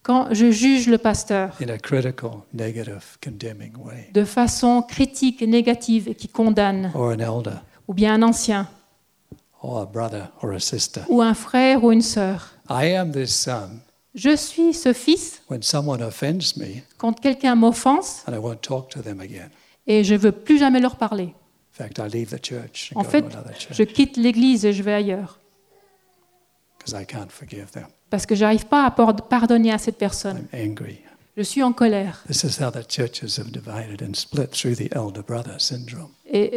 [0.09, 6.07] quand je juge le pasteur in a critical, negative, condemning way, de façon critique négative
[6.07, 8.67] et qui condamne, or an elder, ou bien un ancien,
[9.61, 11.01] or a brother, or a sister.
[11.09, 12.53] ou un frère ou une sœur.
[12.69, 13.69] I am this son
[14.15, 18.89] Je suis ce fils when someone offends me quand quelqu'un m'offense and I won't talk
[18.89, 19.49] to them again.
[19.87, 21.25] et je ne veux plus jamais leur parler.
[21.25, 21.33] In
[21.85, 24.73] fact, I leave the church and En go fait, to another je quitte l'église et
[24.73, 25.39] je vais ailleurs
[26.79, 27.85] because I can't forgive them.
[28.09, 30.47] parce que j'arrive pas à pardonner à cette personne.
[30.53, 30.99] I'm angry.
[31.37, 32.21] Je suis en colère.
[32.27, 32.33] Et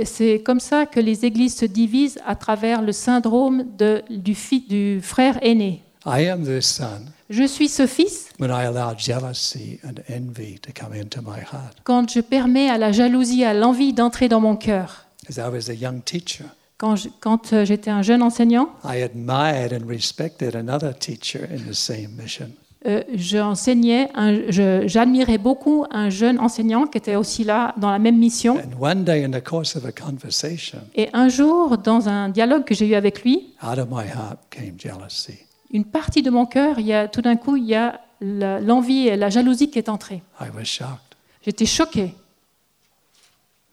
[0.04, 4.66] c'est comme ça que les églises se divisent à travers le syndrome de- du, fi-
[4.66, 5.84] du frère aîné.
[6.04, 7.02] I am this son
[7.35, 11.79] Je suis ce fils when I allow jealousy and envy to come into my heart.
[11.83, 15.07] quand je permets à la jalousie, à l'envie d'entrer dans mon cœur.
[15.31, 16.45] As I was a young teacher,
[16.77, 22.11] Quand euh, j'étais un jeune enseignant, I admired and respected another teacher in the same
[22.21, 22.51] mission.
[22.87, 24.09] euh, j'enseignais,
[24.51, 28.57] je- j'admirais beaucoup un jeune enseignant qui était aussi là dans la même mission.
[28.59, 32.64] And one day, in the course of a conversation, Et un jour, dans un dialogue
[32.64, 33.55] que j'ai eu avec lui,
[35.72, 39.08] une partie de mon cœur, il y a, tout d'un coup, il y a l'envie
[39.08, 40.22] et la jalousie qui est entrée.
[40.40, 41.16] I was shocked.
[41.44, 42.14] J'étais choquée.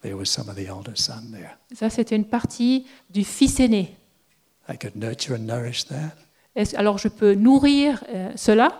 [0.02, 1.56] There was some of the older son there.
[1.74, 3.94] Ça, c'était une partie du fils aîné.
[4.68, 6.14] I could nurture and nourish that,
[6.56, 8.72] Est-ce- alors, je peux nourrir euh, cela,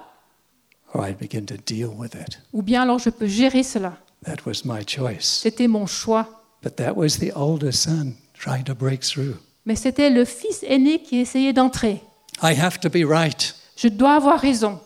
[0.94, 2.40] or I'd begin to deal with it.
[2.52, 3.98] ou bien alors je peux gérer cela?
[4.24, 5.40] That was my choice.
[5.42, 6.42] C'était mon choix.
[6.62, 9.36] But that was the older son trying to break through.
[9.66, 12.02] Mais c'était le fils aîné qui essayait d'entrer.
[12.42, 13.54] I have to be right.
[13.76, 14.80] Je dois avoir raison.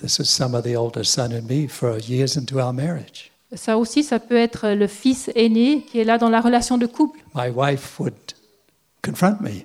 [0.00, 3.30] This was some of the older son in me for years into our marriage.
[3.54, 6.86] Ça aussi, ça peut être le fils aîné qui est là dans la relation de
[6.86, 7.20] couple.
[7.34, 8.14] My wife would
[9.02, 9.64] confront me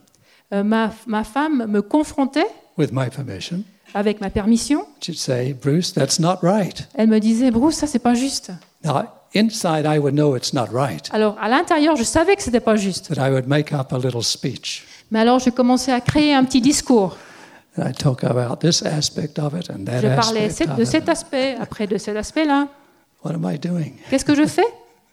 [0.51, 3.63] Euh, ma, ma femme me confrontait with my permission.
[3.93, 4.85] avec ma permission.
[5.01, 6.87] She'd say, Bruce, that's not right.
[6.95, 8.51] Elle me disait, Bruce, ça c'est pas juste.
[8.83, 9.03] Now,
[9.35, 12.75] inside, I would know it's not right, Alors à l'intérieur, je savais que c'était pas
[12.75, 13.09] juste.
[13.09, 14.85] but I would make up a little speech.
[15.11, 17.17] Mais alors je commençais à créer un petit discours.
[17.77, 21.07] And I'd talk about this aspect of it and that Je parlais aspect de cet
[21.09, 22.67] aspect, après de cet aspect-là.
[24.09, 24.65] Qu'est-ce que je fais?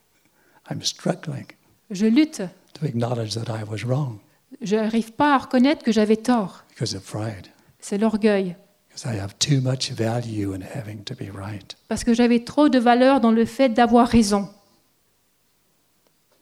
[0.71, 1.47] I'm struggling
[1.91, 2.43] Je lutte.
[2.75, 4.19] to acknowledge that I was wrong
[4.61, 6.65] Je n'arrive pas à reconnaître que j'avais tort.
[6.71, 7.47] because of pride,
[7.81, 8.57] C'est l'orgueil.
[8.89, 11.77] because I have too much value in having to be right.
[11.89, 14.49] Parce que j'avais trop de valeur dans le fait d'avoir raison.
[14.49, 16.36] That's the older brother in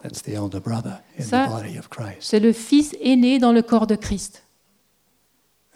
[1.25, 2.19] Ça- the body of Christ.
[2.21, 4.43] C'est le fils aîné dans le corps de Christ.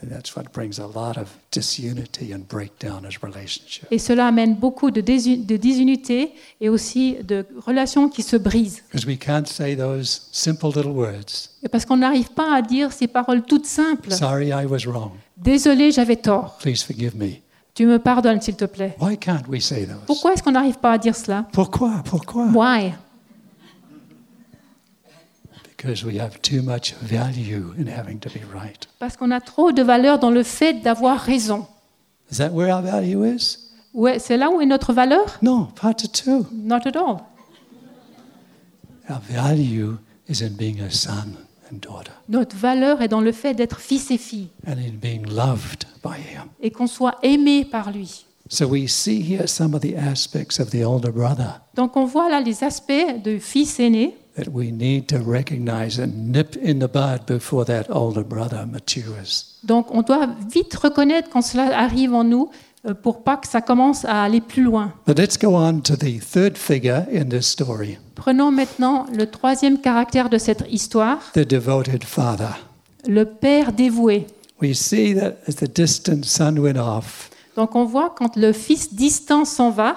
[0.00, 3.88] And that's what brings a lot of disunity and breakdown as relationships.
[3.90, 8.84] Et cela amène beaucoup de, désu- de disunité et aussi de relations qui se brisent.
[8.92, 11.50] Because we can't say those simple little words.
[11.64, 14.12] Et parce qu'on n'arrive pas à dire ces paroles toutes simples.
[14.12, 15.10] Sorry, I was wrong.
[15.36, 16.58] Désolé, j'avais tort.
[16.58, 17.40] Please forgive me.
[17.74, 18.94] Tu me pardonnes, s'il te plaît.
[19.00, 20.04] Why can't we say those?
[20.06, 21.44] Pourquoi est-ce qu'on n'arrive pas à dire cela?
[21.52, 22.02] Pourquoi?
[22.04, 22.46] Pourquoi?
[22.54, 23.06] Why Because
[23.90, 24.18] we have too
[24.70, 25.67] much value in having to be right.
[28.98, 31.66] Parce qu'on a trop de valeur dans le fait d'avoir raison.
[32.30, 33.58] Is that where our value is?
[33.94, 35.38] Ouais, c'est là où est notre valeur?
[35.40, 36.46] No, part two.
[36.52, 37.20] Not at all.
[39.08, 39.94] Our value
[40.28, 41.32] is in being a son
[41.72, 45.24] and daughter Notre valeur est dans le fait d'être fils et fille and in being
[45.26, 46.48] loved by him.
[46.60, 48.26] et qu'on soit aimé par lui.
[48.50, 52.28] So we see here some of the aspects of the older brother Donc on voit
[52.28, 56.88] là les aspects de fils aîné that we need to recognize and nip in the
[56.88, 59.56] bud before that older brother matures.
[59.64, 62.50] Donc on doit vite reconnaître quand cela arrive en nous
[62.86, 64.92] euh, pour pas que ça commence à aller plus loin.
[65.06, 69.80] But let's go on to the third figure in this story Prenons maintenant le troisième
[69.80, 72.54] caractère de cette histoire, the devoted father.
[73.06, 74.26] le père dévoué.
[74.60, 78.94] We see that as the distant son went off, Donc on voit quand le fils
[78.94, 79.96] distant s'en va,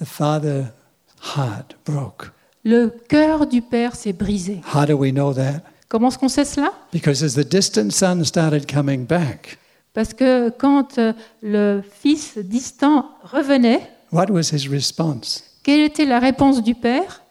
[0.00, 0.66] the father's
[1.36, 2.30] heart broke.
[2.66, 4.60] Le cœur du père s'est brisé.
[4.74, 5.62] How do we know that?
[5.88, 6.72] Comment est-ce qu'on sait cela?
[6.92, 9.58] Because as the distant son started coming back,
[9.94, 13.80] Parce que quand euh, le fils distant revenait,
[14.12, 15.44] what was his response?
[15.62, 17.22] quelle était la réponse du père?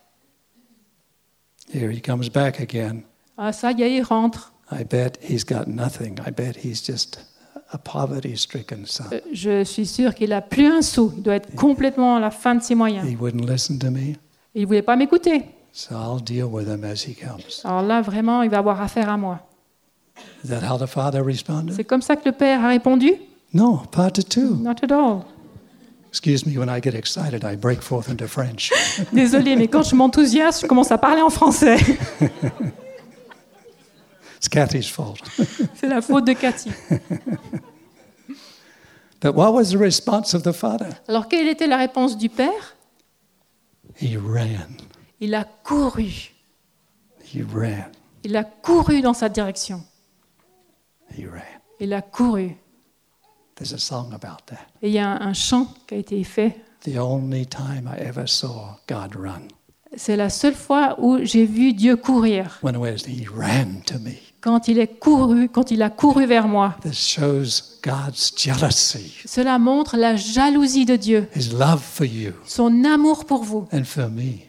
[1.72, 3.02] Here he comes back again.
[3.36, 4.54] Ah ça y est, il rentre.
[4.72, 6.18] I bet he's got nothing.
[6.26, 7.18] I bet he's just
[7.72, 9.04] a poverty stricken son.
[9.12, 11.12] Euh, Je suis sûre qu'il a plus un sou.
[11.16, 13.06] Il doit être complètement à la fin de ses moyens.
[13.06, 14.14] He wouldn't listen to me,
[14.56, 15.44] Il ne voulait pas m'écouter.
[15.70, 17.60] so I'll deal with him as he comes.
[17.62, 19.40] Alors là, vraiment, il va avoir affaire à moi.
[20.42, 21.74] Is that how the father responded?
[21.74, 23.12] C'est comme ça que le père a répondu?
[23.52, 24.56] No, part two.
[24.56, 25.26] Not at all.
[26.08, 28.72] Excuse me, when I get excited, I break forth into French.
[29.12, 31.76] Désolé, mais quand je m'enthousiasme, je commence à parler en français.
[34.38, 35.20] It's Kathy's fault.
[35.74, 36.70] C'est la faute de Cathy.
[39.20, 40.88] But what was the response of the father?
[41.08, 42.75] Alors, quelle était la réponse du père?
[44.00, 44.76] He ran.
[45.20, 46.30] Il a couru.
[47.22, 47.92] He ran.
[48.24, 49.82] Il a couru dans sa direction.
[51.16, 51.60] He ran.
[51.80, 52.56] Il a couru.
[53.54, 54.66] There's a song about that.
[54.82, 56.60] Et il y a un, un chant qui a été fait.
[56.84, 59.48] The only time I ever saw God run.
[59.96, 62.58] C'est la seule fois où j'ai vu Dieu courir.
[62.62, 64.25] When it was He ran to me.
[64.46, 66.76] Quand il est couru, quand il a couru vers moi.
[66.80, 72.84] This shows God's jealousy, Cela montre la jalousie de Dieu, His love for you son
[72.84, 73.66] amour pour vous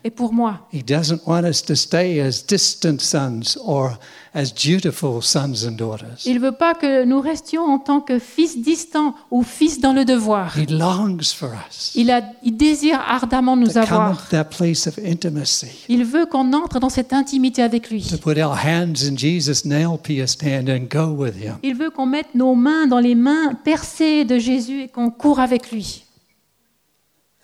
[0.03, 0.67] et pour moi.
[0.71, 3.97] He doesn't want us to stay as distant sons or
[4.37, 6.23] as dutiful sons and daughters.
[6.25, 9.93] Il ne veut pas que nous restions en tant que fils distants ou fils dans
[9.93, 10.55] le devoir.
[10.57, 14.11] He longs for us Il, a, il désire ardemment nous to come avoir.
[14.11, 18.03] into that place of intimacy, Il veut qu'on entre dans cette intimité avec lui.
[18.07, 21.55] to put our hands in Jesus' nail pierced hand and go with Him.
[21.63, 25.39] Il veut qu'on mette nos mains dans les mains percées de Jésus et qu'on court
[25.39, 26.03] avec lui.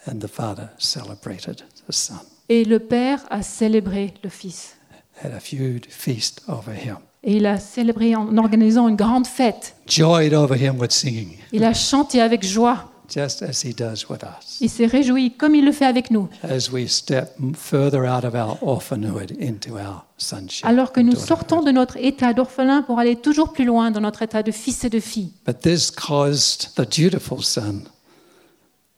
[0.07, 2.15] And the Father celebrated the Son,
[2.49, 4.75] Et le Père a célébré le Fils.
[5.23, 9.75] Had a huge feast over Him, Et il a célébré en organisant une grande fête.
[9.87, 11.37] joyed over Him with singing.
[11.51, 12.89] Il a chanté avec joie.
[13.13, 14.57] just as He does with us.
[14.61, 16.27] Il s'est réjoui comme il le fait avec nous.
[16.41, 20.65] As we step further out of our orphanhood into our sonship.
[20.65, 21.27] Alors que and nous daughterhood.
[21.27, 24.83] sortons de notre état d'orphelin pour aller toujours plus loin dans notre état de fils
[24.83, 25.31] et de fille.
[25.45, 27.83] But this caused the dutiful son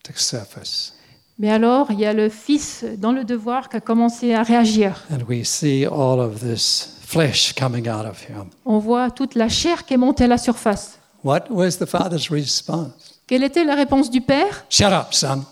[0.04, 0.94] to surface.
[1.38, 5.04] Mais alors, il y a le fils dans le devoir qui a commencé à réagir.
[5.12, 8.50] And we see all of this flesh coming out of him.
[8.64, 10.98] On voit toute la chair qui est montée à la surface.
[11.24, 13.20] What was the father's response?
[13.28, 14.66] Quelle était la réponse du père?
[14.70, 15.44] Shut up, son.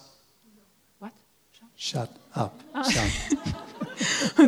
[1.01, 1.09] What?
[1.75, 2.51] Shut up,
[2.83, 3.01] son.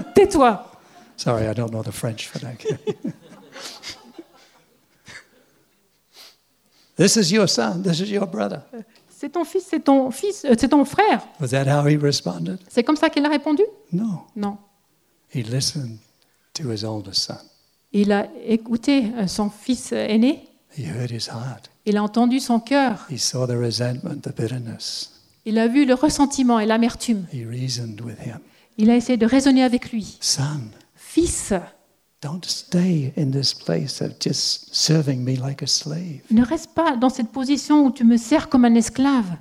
[0.15, 0.71] Tais-toi.
[1.17, 2.55] Sorry, I don't know the French for that.
[6.95, 7.81] this is your son.
[7.81, 8.61] This is your brother.
[9.17, 11.25] C'est ton fils, c'est ton fils, euh, c'est ton frère.
[11.39, 12.57] Was that how he responded?
[12.67, 13.63] C'est comme ça qu'il a répondu?
[13.93, 14.23] No.
[14.35, 14.57] Non.
[15.33, 15.99] He listened
[16.53, 17.37] to his oldest son.
[17.93, 20.49] Il a écouté euh, son fils aîné.
[20.77, 21.69] He heard his heart.
[21.85, 23.07] Il a entendu son cœur.
[23.09, 25.11] He saw the resentment, the bitterness.
[25.45, 27.25] Il a vu le ressentiment et l'amertume.
[27.31, 28.39] He reasoned with him.
[28.77, 30.17] Il a essayé de raisonner avec lui.
[30.19, 30.59] Son,
[30.95, 31.53] Fils,
[32.25, 36.95] don't stay in this place of just serving me like a slave, ne reste pas
[36.97, 39.37] dans cette position où tu me sers comme un esclave.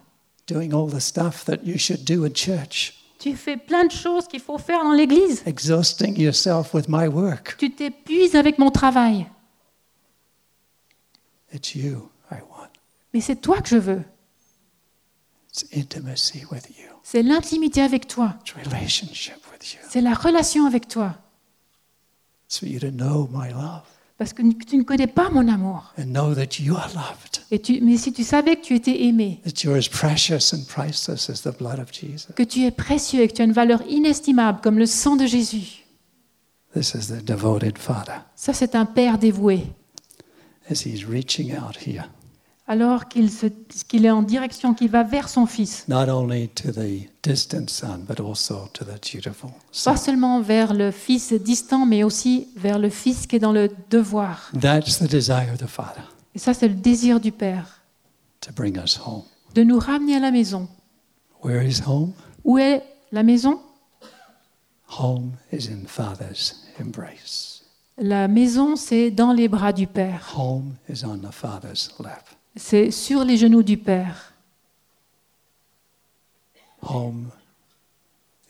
[0.47, 4.27] doing all the stuff that you should do in church, Tu fais plein de choses
[4.29, 5.43] qu'il faut faire dans l'église.
[5.47, 7.57] exhausting yourself with my work.
[7.59, 9.27] Tu t'épuises avec mon travail.
[11.53, 12.69] It's you I want.
[13.15, 14.03] Mais c'est toi que je veux.
[15.49, 16.91] It's intimacy with you.
[17.03, 18.35] C'est l'intimité avec toi.
[18.41, 19.79] It's relationship with you.
[19.89, 21.17] C'est la relation avec toi.
[22.55, 23.83] It's for you to know my love
[24.17, 25.93] Parce que tu ne connais pas mon amour.
[25.99, 27.41] and know that you are loved.
[27.51, 30.63] Et tu, mais si tu savais que tu étais aimé, That you're as precious and
[30.69, 32.33] priceless as the blood of Jesus.
[32.37, 35.27] que tu es précieux et que tu as une valeur inestimable comme le sang de
[35.27, 35.85] Jésus,
[36.75, 39.65] This is the devoted Father ça c'est un Père dévoué.
[40.71, 42.05] as He's reaching out here,
[42.67, 43.29] Alors qu'il
[43.89, 45.85] qu'il est en direction, qu'il va vers son Fils.
[45.87, 49.97] not only to the distant Son, but also to the dutiful Pas Son.
[49.97, 54.51] seulement vers le Fils distant, mais aussi vers le Fils qui est dans le devoir.
[54.59, 56.01] That's the desire of the Father
[56.35, 57.83] Et ça c'est le désir du Père,
[58.41, 59.25] to bring us home.
[59.55, 60.67] de nous ramener à la maison.
[61.43, 62.13] Where is home?
[62.45, 63.61] Où est la maison?
[64.99, 67.63] Home is in Father's embrace.
[67.99, 70.33] La maison, c'est dans les bras du Père.
[70.37, 72.25] Home is on the Father's lap.
[72.57, 74.33] C'est sur les genoux du Père.
[76.83, 77.31] Home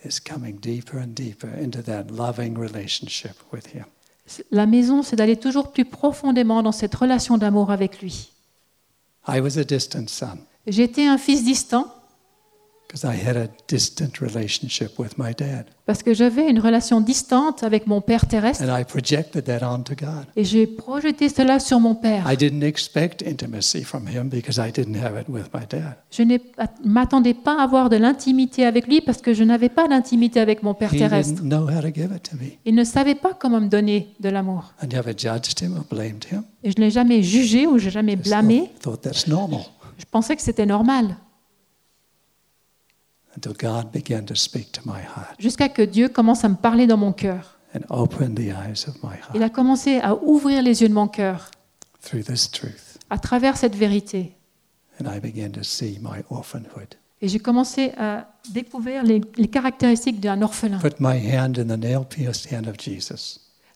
[0.05, 3.85] is coming deeper and deeper into that loving relationship with Him.
[4.51, 8.31] La maison, c'est d'aller toujours plus profondément dans cette relation d'amour avec lui.
[9.29, 11.87] I was a distant son J'étais un fils distant
[15.87, 19.95] parce que j'avais une relation distante avec mon Père terrestre And I projected that onto
[19.95, 20.27] God.
[20.37, 22.31] et j'ai projeté cela sur mon Père.
[22.31, 25.97] I didn't expect intimacy from Him because I didn't have it with my dad.
[26.11, 26.39] Je ne
[26.85, 30.63] m'attendais pas à avoir de l'intimité avec lui parce que je n'avais pas d'intimité avec
[30.63, 31.35] mon Père He terrestre.
[31.43, 32.53] didn't know how to give it to me.
[32.65, 34.73] Il ne savait pas comment me donner de l'amour.
[34.83, 36.45] I never judged Him or blamed Him.
[36.63, 38.71] Et je ne l'ai jamais jugé ou je l'ai jamais blâmé.
[38.81, 39.61] thought, thought that's normal
[39.99, 41.07] Je pensais que c'était normal.
[41.07, 41.21] until God began to speak to my
[43.24, 43.24] heart
[45.39, 47.59] Jusqu'à que Dieu commence à me parler dans mon cœur.
[49.35, 51.51] Il heart a commencé à ouvrir les yeux de mon cœur
[53.11, 54.37] à travers cette vérité.
[55.01, 56.95] And I began to see my orphanhood.
[57.21, 60.79] Et j'ai commencé à découvrir les, les caractéristiques d'un orphelin.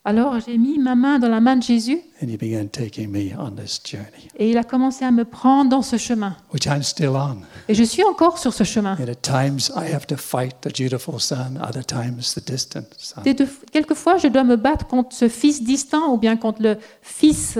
[0.08, 3.38] Alors j'ai mis ma main dans la main de Jésus And He began taking me
[3.38, 6.34] on this journey, et il a commencé à me prendre dans ce chemin.
[6.50, 7.42] which I'm still on.
[7.68, 8.96] Et je suis encore sur ce chemin.
[8.98, 13.20] And at times I have to fight the dutiful son, other times the distant son.
[13.20, 16.78] Des deux- quelquefois, je dois me battre contre ce fils distant ou bien contre le
[17.02, 17.58] fils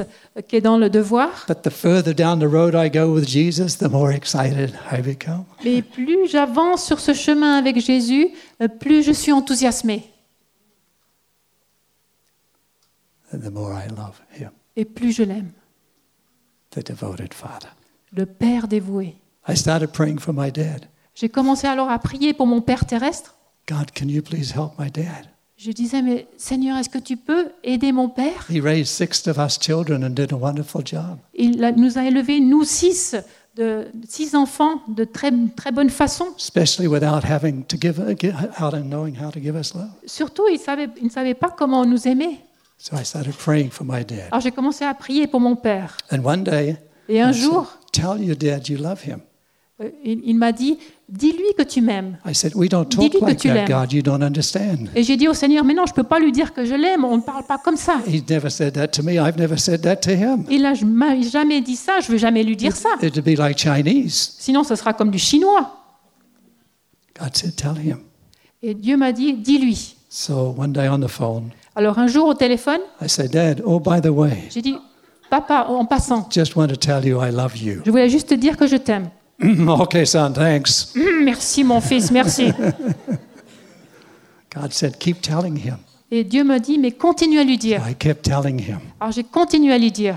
[0.48, 1.28] qui est dans le devoir.
[1.46, 5.44] But the further down the road I go with Jesus, the more excited I become.
[5.66, 8.28] Mais plus j'avance sur ce chemin avec Jésus,
[8.62, 10.06] euh, plus je suis enthousiasmée
[13.17, 15.52] And the more I love Him, et plus je l'aime.
[16.70, 17.68] the devoted Father.
[18.12, 19.16] Le Père dévoué.
[19.46, 20.86] I started praying for my dad.
[21.14, 23.34] J'ai commencé alors à prier pour mon Père terrestre.
[23.66, 25.28] God, can you please help my dad?
[25.56, 28.46] Je disais, mais Seigneur, est-ce que tu peux aider mon Père?
[28.48, 31.18] He raised six of us children and did a wonderful job.
[31.34, 33.16] Il nous a élevés, nous six,
[33.56, 36.26] de, six enfants, de très, très bonne façon.
[36.36, 37.98] especially without having to give,
[38.60, 39.90] out and knowing how to give us love.
[40.06, 42.38] Surtout, il, savait, il ne savait pas comment nous aimer.
[42.80, 44.28] So I started praying for my dad.
[44.30, 45.96] Alors j'ai commencé à prier pour mon Père.
[46.12, 46.76] And one day,
[47.08, 49.18] Et un I said, jour, tell your dad you love him.
[49.80, 52.18] Euh, Il, il m'a dit, dis-lui que tu m'aimes.
[52.24, 53.68] I said, We don't talk Dis-lui que like tu that, l'aimes.
[53.68, 53.92] God.
[53.92, 54.88] You don't understand.
[54.94, 56.74] Et j'ai dit au Seigneur, mais non, je ne peux pas lui dire que je
[56.74, 58.00] l'aime, on ne parle pas comme ça.
[58.06, 59.12] He's never said that to me.
[59.14, 60.44] I've never said that to him.
[60.50, 62.90] Il n'a jamais dit ça, je ne vais jamais lui dire ça.
[63.02, 64.34] It'd be like Chinese.
[64.38, 65.74] Sinon, ce sera comme du chinois.
[67.18, 67.98] God said, Tell him.
[68.62, 69.96] Et Dieu m'a dit, dis-lui.
[70.08, 73.78] So one day on the phone, Alors un jour au téléphone, I said, Dad, oh,
[73.78, 74.76] by the way, j'ai dit,
[75.30, 77.82] papa, en passant, just want to tell you I love you.
[77.86, 79.10] je voulais juste te dire que je t'aime.
[79.68, 80.92] okay, son, thanks.
[80.96, 82.50] Hum, merci mon fils, merci.
[84.52, 85.76] God said, Keep telling him.
[86.10, 87.80] Et Dieu me dit, mais continue à lui dire.
[87.88, 90.16] I kept telling him, Alors j'ai continué à lui dire,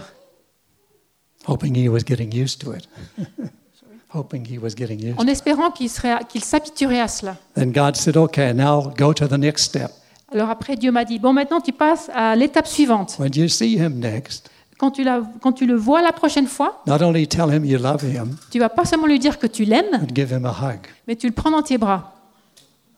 [1.48, 2.90] hoping he was getting used to it.
[4.16, 7.38] hoping he was getting used en espérant qu'il serait- qu'il s'habituerait à cela.
[7.54, 9.92] Then God said, Okay, now go to the next step.
[10.34, 13.18] Alors après, Dieu m'a dit, bon, maintenant tu passes à l'étape suivante.
[13.20, 16.82] When you see him next, Quand tu, la- quand tu le vois la prochaine fois,
[16.88, 19.64] not only tell him you love him, tu vas pas seulement lui dire que tu
[19.64, 20.80] l'aimes, but give him a hug.
[21.08, 22.16] mais tu le prends dans tes bras.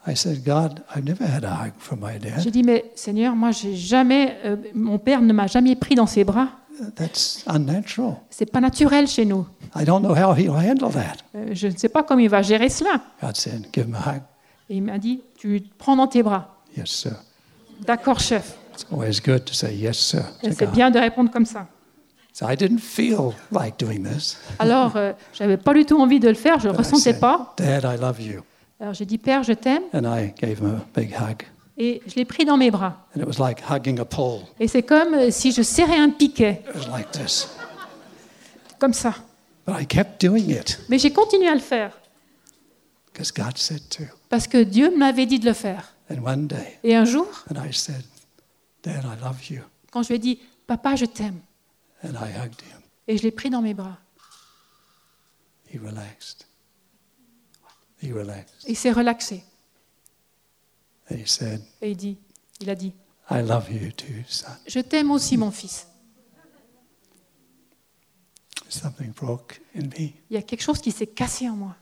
[0.08, 2.42] I said, God, I've never had a hug from my dad.
[2.42, 6.06] J'ai dit, mais Seigneur, moi, j'ai jamais, euh, mon père ne m'a jamais pris dans
[6.08, 6.50] ses bras.
[6.96, 8.16] That's unnatural.
[8.30, 9.46] C'est pas naturel chez nous.
[9.76, 11.18] I don't know how he'll handle that.
[11.36, 13.02] Euh, je ne sais pas comment il va gérer cela.
[13.22, 14.22] God said, Give him a hug.
[14.70, 16.50] Et il m'a dit, tu le prends dans tes bras.
[16.78, 17.14] Yes, sir.
[17.82, 18.56] D'accord, chef.
[18.74, 20.24] It's always good to say yes, sir.
[20.42, 21.68] C'est bien de répondre comme ça.
[22.32, 24.38] So I didn't feel like doing this.
[24.58, 27.54] Alors, euh, j'avais pas du tout envie de le faire, je ne ressentais said, pas.
[27.58, 28.42] Dad, I love you.
[28.80, 29.84] Alors j'ai dit, Père, je t'aime.
[29.94, 31.44] And I gave him a big hug.
[31.78, 33.06] Et je l'ai pris dans mes bras.
[33.16, 34.42] And it was like hugging a pole.
[34.60, 37.50] Et c'est comme euh, si je serrais un piquet, It was like this.
[38.80, 39.14] comme ça.
[39.68, 41.92] But I kept doing it Mais j'ai continué à le faire,
[43.14, 44.04] because God said to.
[44.30, 45.93] parce que Dieu m'avait dit de le faire.
[46.14, 48.04] And one day, Et un jour, and I said,
[48.84, 49.62] Dad, I love you.
[49.92, 51.40] quand je lui ai dit, Papa, je t'aime,
[52.04, 52.82] And I hugged him.
[53.08, 53.98] et je l'ai pris dans mes bras,
[58.68, 59.44] il s'est relaxé.
[61.10, 62.18] And he said, Et il, dit,
[62.60, 62.94] il a dit,
[63.32, 64.48] I love you too, son.
[64.68, 65.88] je t'aime aussi, mon fils.
[69.86, 71.76] Il y a quelque chose qui s'est cassé en moi.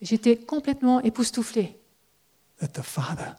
[0.00, 1.76] J'étais complètement époustouflée
[2.60, 3.32] that the Father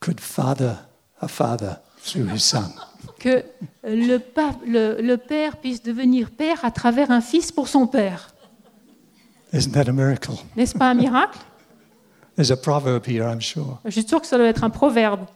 [0.00, 0.74] could father
[1.20, 2.72] a father through his son.
[3.18, 3.44] que
[3.84, 8.34] le, pa- le- le père puisse devenir père à travers un fils pour son père.
[9.52, 10.32] Isn't that a miracle?
[10.56, 11.38] N'est-ce pas un miracle?
[12.36, 13.78] There's a proverb here, I'm sure.
[13.84, 15.26] Je suis sûre que ça doit être un proverbe.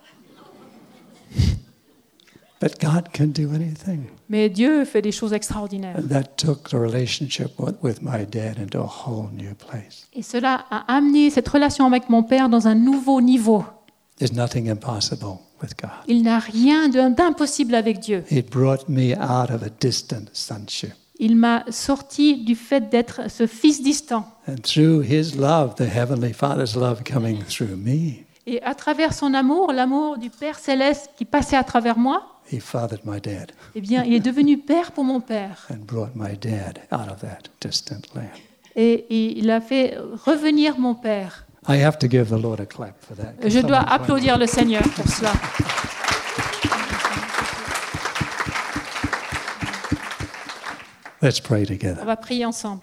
[2.61, 4.05] But God can do anything.
[4.31, 5.97] Mais Dieu fait des choses extraordinaires.
[5.99, 10.07] And that took the relationship with with my dad into a whole new place.
[10.15, 13.65] Et cela a amené cette relation avec mon père dans un nouveau niveau.
[14.19, 15.91] There's nothing impossible with God.
[16.09, 18.25] Il n'a rien de- d'impossible avec Dieu.
[18.31, 20.93] It brought me out of a distant sonship.
[21.19, 24.27] Il m'a sorti du fait d'être ce fils distant.
[24.49, 29.35] And through his love, the Heavenly Father's love coming through me, Et à travers son
[29.35, 33.81] amour, l'amour du Père céleste qui passait à travers moi, he fathered my dad eh
[33.81, 35.67] bien, il est devenu père pour mon père.
[35.71, 38.31] and brought my dad out of that distant land.
[38.75, 41.47] Et, et il a fait revenir mon père.
[41.69, 43.35] I have to give the Lord a clap for that.
[43.49, 45.33] Je dois applaudir le Seigneur pour cela.
[51.23, 52.05] Let's pray On together.
[52.05, 52.83] va prier ensemble.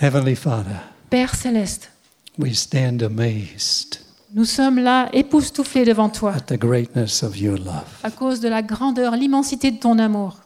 [0.00, 0.80] Heavenly Father,
[1.10, 1.90] Père céleste,
[2.38, 3.98] we stand amazed
[4.34, 7.84] nous sommes là époustouflés devant toi at the greatness of your love.
[8.02, 10.40] à cause de la grandeur, l'immensité de ton amour.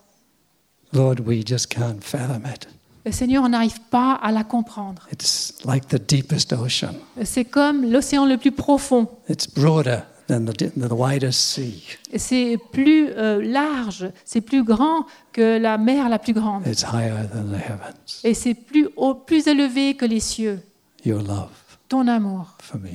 [0.93, 2.67] Lord, we just can't fathom it.
[3.11, 5.07] Seigneur, on n'arrive pas à la comprendre.
[5.11, 6.93] It's like the deepest ocean.
[7.23, 9.07] C'est comme l'océan le plus profond.
[9.27, 11.83] It's broader than the, than the widest sea.
[12.15, 16.67] C'est plus euh, large, c'est plus grand que la mer la plus grande.
[16.67, 18.21] It's higher than the heavens.
[18.23, 20.59] Et c'est plus haut, plus élevé que les cieux.
[21.03, 21.49] Your love
[21.87, 22.89] Ton amour, for me,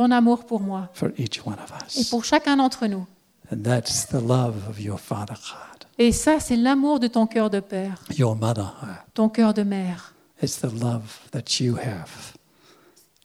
[0.00, 2.08] ton amour pour moi for each one of et us.
[2.10, 3.06] pour chacun d'entre nous.
[3.52, 7.50] And that's the love of your father heart, Et ça, c'est l'amour de ton cœur
[7.50, 9.06] de père, your mother heart.
[9.14, 10.14] ton cœur de mère.
[10.42, 12.32] It's the love that you have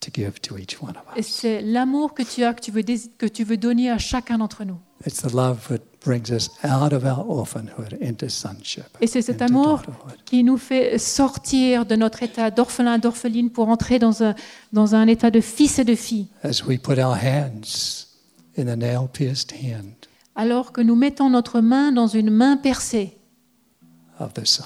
[0.01, 1.27] to give to each one of Et us.
[1.27, 4.37] c'est l'amour que tu as, que tu, veux, dés- que tu veux donner à chacun
[4.39, 4.77] d'entre nous.
[5.05, 8.85] It's the love that brings us out of our orphanhood into sonship.
[9.01, 9.81] Et c'est cet amour
[10.23, 14.35] qui nous fait sortir de notre état d'orphelin, d'orpheline pour entrer dans un,
[14.71, 16.27] dans un état de fils et de fille.
[16.43, 18.05] As we put our hands
[18.57, 19.95] in the nail pierced hand
[20.35, 23.17] Alors que nous mettons notre main dans une main percée,
[24.19, 24.63] of the Son,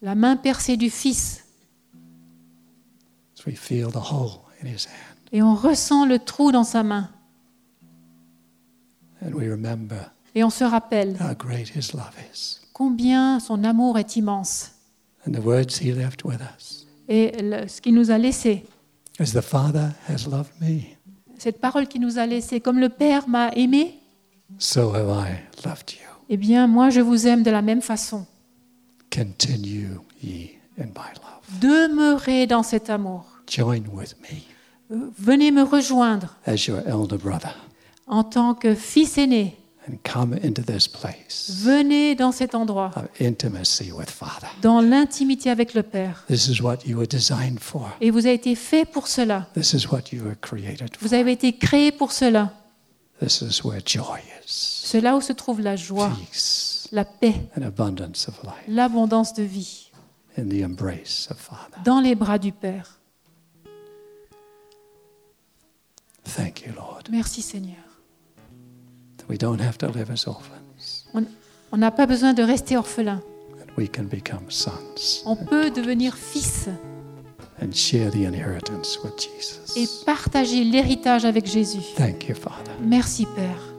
[0.00, 1.44] la main percée du Fils,
[3.38, 6.82] as we feel the hole in his hand, et on ressent le trou dans sa
[6.82, 7.08] main,
[9.22, 12.60] and we remember et on se rappelle how great his love is.
[12.72, 14.72] combien son amour est immense.
[15.26, 18.64] And the words he left with us Et le- ce qu'il nous a laissé,
[19.20, 20.80] is the Father has loved me,
[21.38, 23.98] cette parole qu'il nous a laissée, comme le Père m'a aimé,
[24.58, 26.08] so have I loved you.
[26.28, 28.26] eh bien moi je vous aime de la même façon.
[29.10, 31.60] Continue ye in my love.
[31.60, 33.26] Demeurez dans cet amour.
[33.48, 34.38] Join with me
[34.90, 37.54] Euh, Venez me rejoindre as your elder brother
[38.06, 39.56] en tant que fils aîné.
[39.88, 44.46] And come into this place Venez dans cet endroit, of intimacy with Father.
[44.62, 46.24] dans l'intimité avec le Père.
[46.28, 47.90] This is what you were designed for.
[48.00, 49.48] Et vous avez été fait pour cela.
[49.54, 51.08] This is what you were created for.
[51.08, 52.52] Vous avez été créé pour cela.
[53.20, 57.34] This is where joy is, C'est là où se trouve la joie, peace, la paix,
[58.66, 59.90] l'abondance de vie,
[60.36, 61.82] in the embrace of Father.
[61.84, 62.98] dans les bras du Père.
[66.24, 67.76] Thank you, Lord, Merci Seigneur.
[69.28, 71.06] We don't have to live as orphans,
[71.72, 73.20] On n'a pas besoin de rester orphelin.
[73.78, 76.68] we can become sons On peut devenir fils
[77.62, 80.04] and share the inheritance with et Jesus.
[80.04, 81.80] partager l'héritage avec Jésus.
[81.96, 82.72] Thank you, Father.
[82.82, 83.72] Merci Père.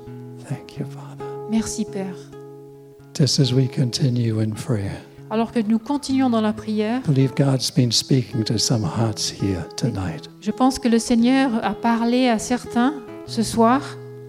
[0.50, 1.30] Thank you, Father.
[1.52, 2.16] Merci Père.
[3.16, 4.92] Just as we continue in prayer,
[5.30, 9.30] Alors que nous continuons dans la prière, I believe God's been speaking to some hearts
[9.32, 10.30] here tonight.
[10.42, 12.96] je pense que le Seigneur a parlé à certains
[13.28, 13.82] ce soir.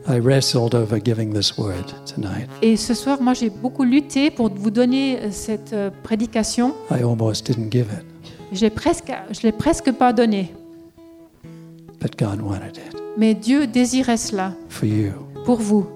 [0.06, 2.48] I wrestled over giving this word tonight.
[2.60, 6.74] Et ce soir, moi, j'ai beaucoup lutté pour vous donner euh, cette euh, prédication.
[6.90, 8.04] I almost didn't give it,
[8.52, 10.52] Je l'ai presque, je l'ai presque pas donnée.
[12.00, 12.96] but God wanted it.
[13.16, 14.52] Mais Dieu désirait cela.
[14.68, 15.12] For you.
[15.46, 15.86] Pour vous,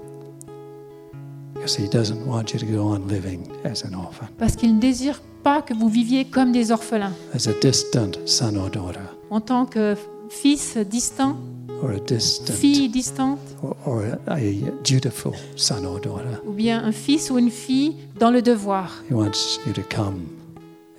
[1.55, 4.81] because He doesn't want you to go on living as an orphan, parce qu'il ne
[4.81, 9.01] désire pas que vous viviez comme des orphelins, as a distant son or daughter,
[9.31, 9.95] en tant que
[10.31, 11.37] fils distant,
[11.83, 14.53] or a distant, fille distante, or, or a, a
[14.85, 16.41] dutiful son or daughter.
[16.47, 19.03] ou bien un fils ou une fille dans le devoir.
[19.11, 20.23] He wants you to come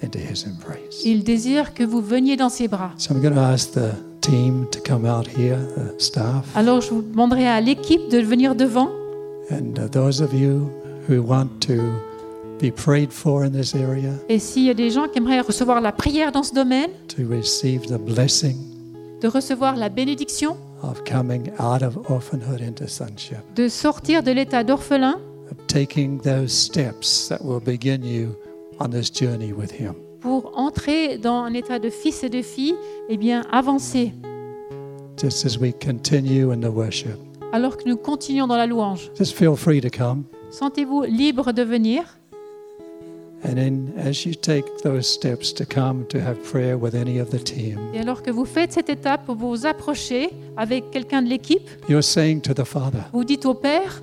[0.03, 1.03] into His embrace.
[1.05, 2.91] Il désire que vous veniez dans ses bras.
[2.97, 6.89] So I'm going to ask the team to come out here, the staff, Alors je
[6.91, 8.89] vous demanderai à l'équipe de venir devant.
[9.51, 10.69] and uh, those of you
[11.09, 11.73] who want to
[12.61, 15.81] be prayed for in this area, Et s'il y a des gens qui aimeraient recevoir
[15.81, 18.55] la prière dans ce domaine, to receive the blessing
[19.21, 24.63] de recevoir la bénédiction, of coming out of orphanhood into sonship, de sortir de l'état
[24.63, 25.19] d'orphelin
[25.51, 28.35] of taking those steps that will begin you
[28.79, 29.93] on this journey with Him.
[30.21, 32.75] pour entrer dans un état de fils et de fille,
[33.09, 34.13] eh bien avancer
[35.17, 37.17] Just as we continue in the worship,
[37.51, 39.11] alors que nous continuons dans la louange.
[39.17, 40.23] just feel free to come.
[40.51, 42.18] Sentez-vous libre de venir
[47.93, 52.03] et alors que vous faites cette étape, vous vous approchez avec quelqu'un de l'équipe, you're
[52.03, 54.01] saying to the Father, vous dites au Père,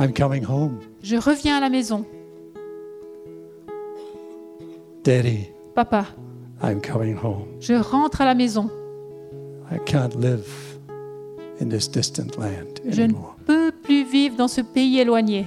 [0.00, 0.78] I'm coming home.
[1.02, 2.06] je reviens à la maison.
[5.04, 6.06] Daddy, Papa,
[6.62, 7.46] I'm coming home.
[7.60, 8.70] je rentre à la maison.
[9.70, 10.46] I can't live
[11.60, 13.12] in this distant land Je ne
[13.44, 15.46] peux plus vivre dans ce pays éloigné.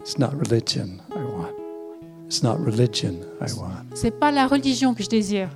[0.00, 1.54] It's not religion I want.
[2.26, 3.84] It's not religion I want.
[3.94, 5.48] C'est pas la religion que je désire,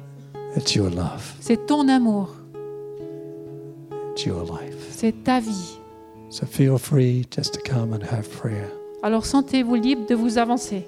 [0.57, 1.35] It's your love.
[1.41, 2.31] c'est ton amour,
[4.13, 4.89] It's your life.
[4.91, 5.79] c'est ta vie.
[6.31, 8.69] So feel free just to come and have prayer.
[9.03, 10.87] Alors sentez-vous libre de vous avancer.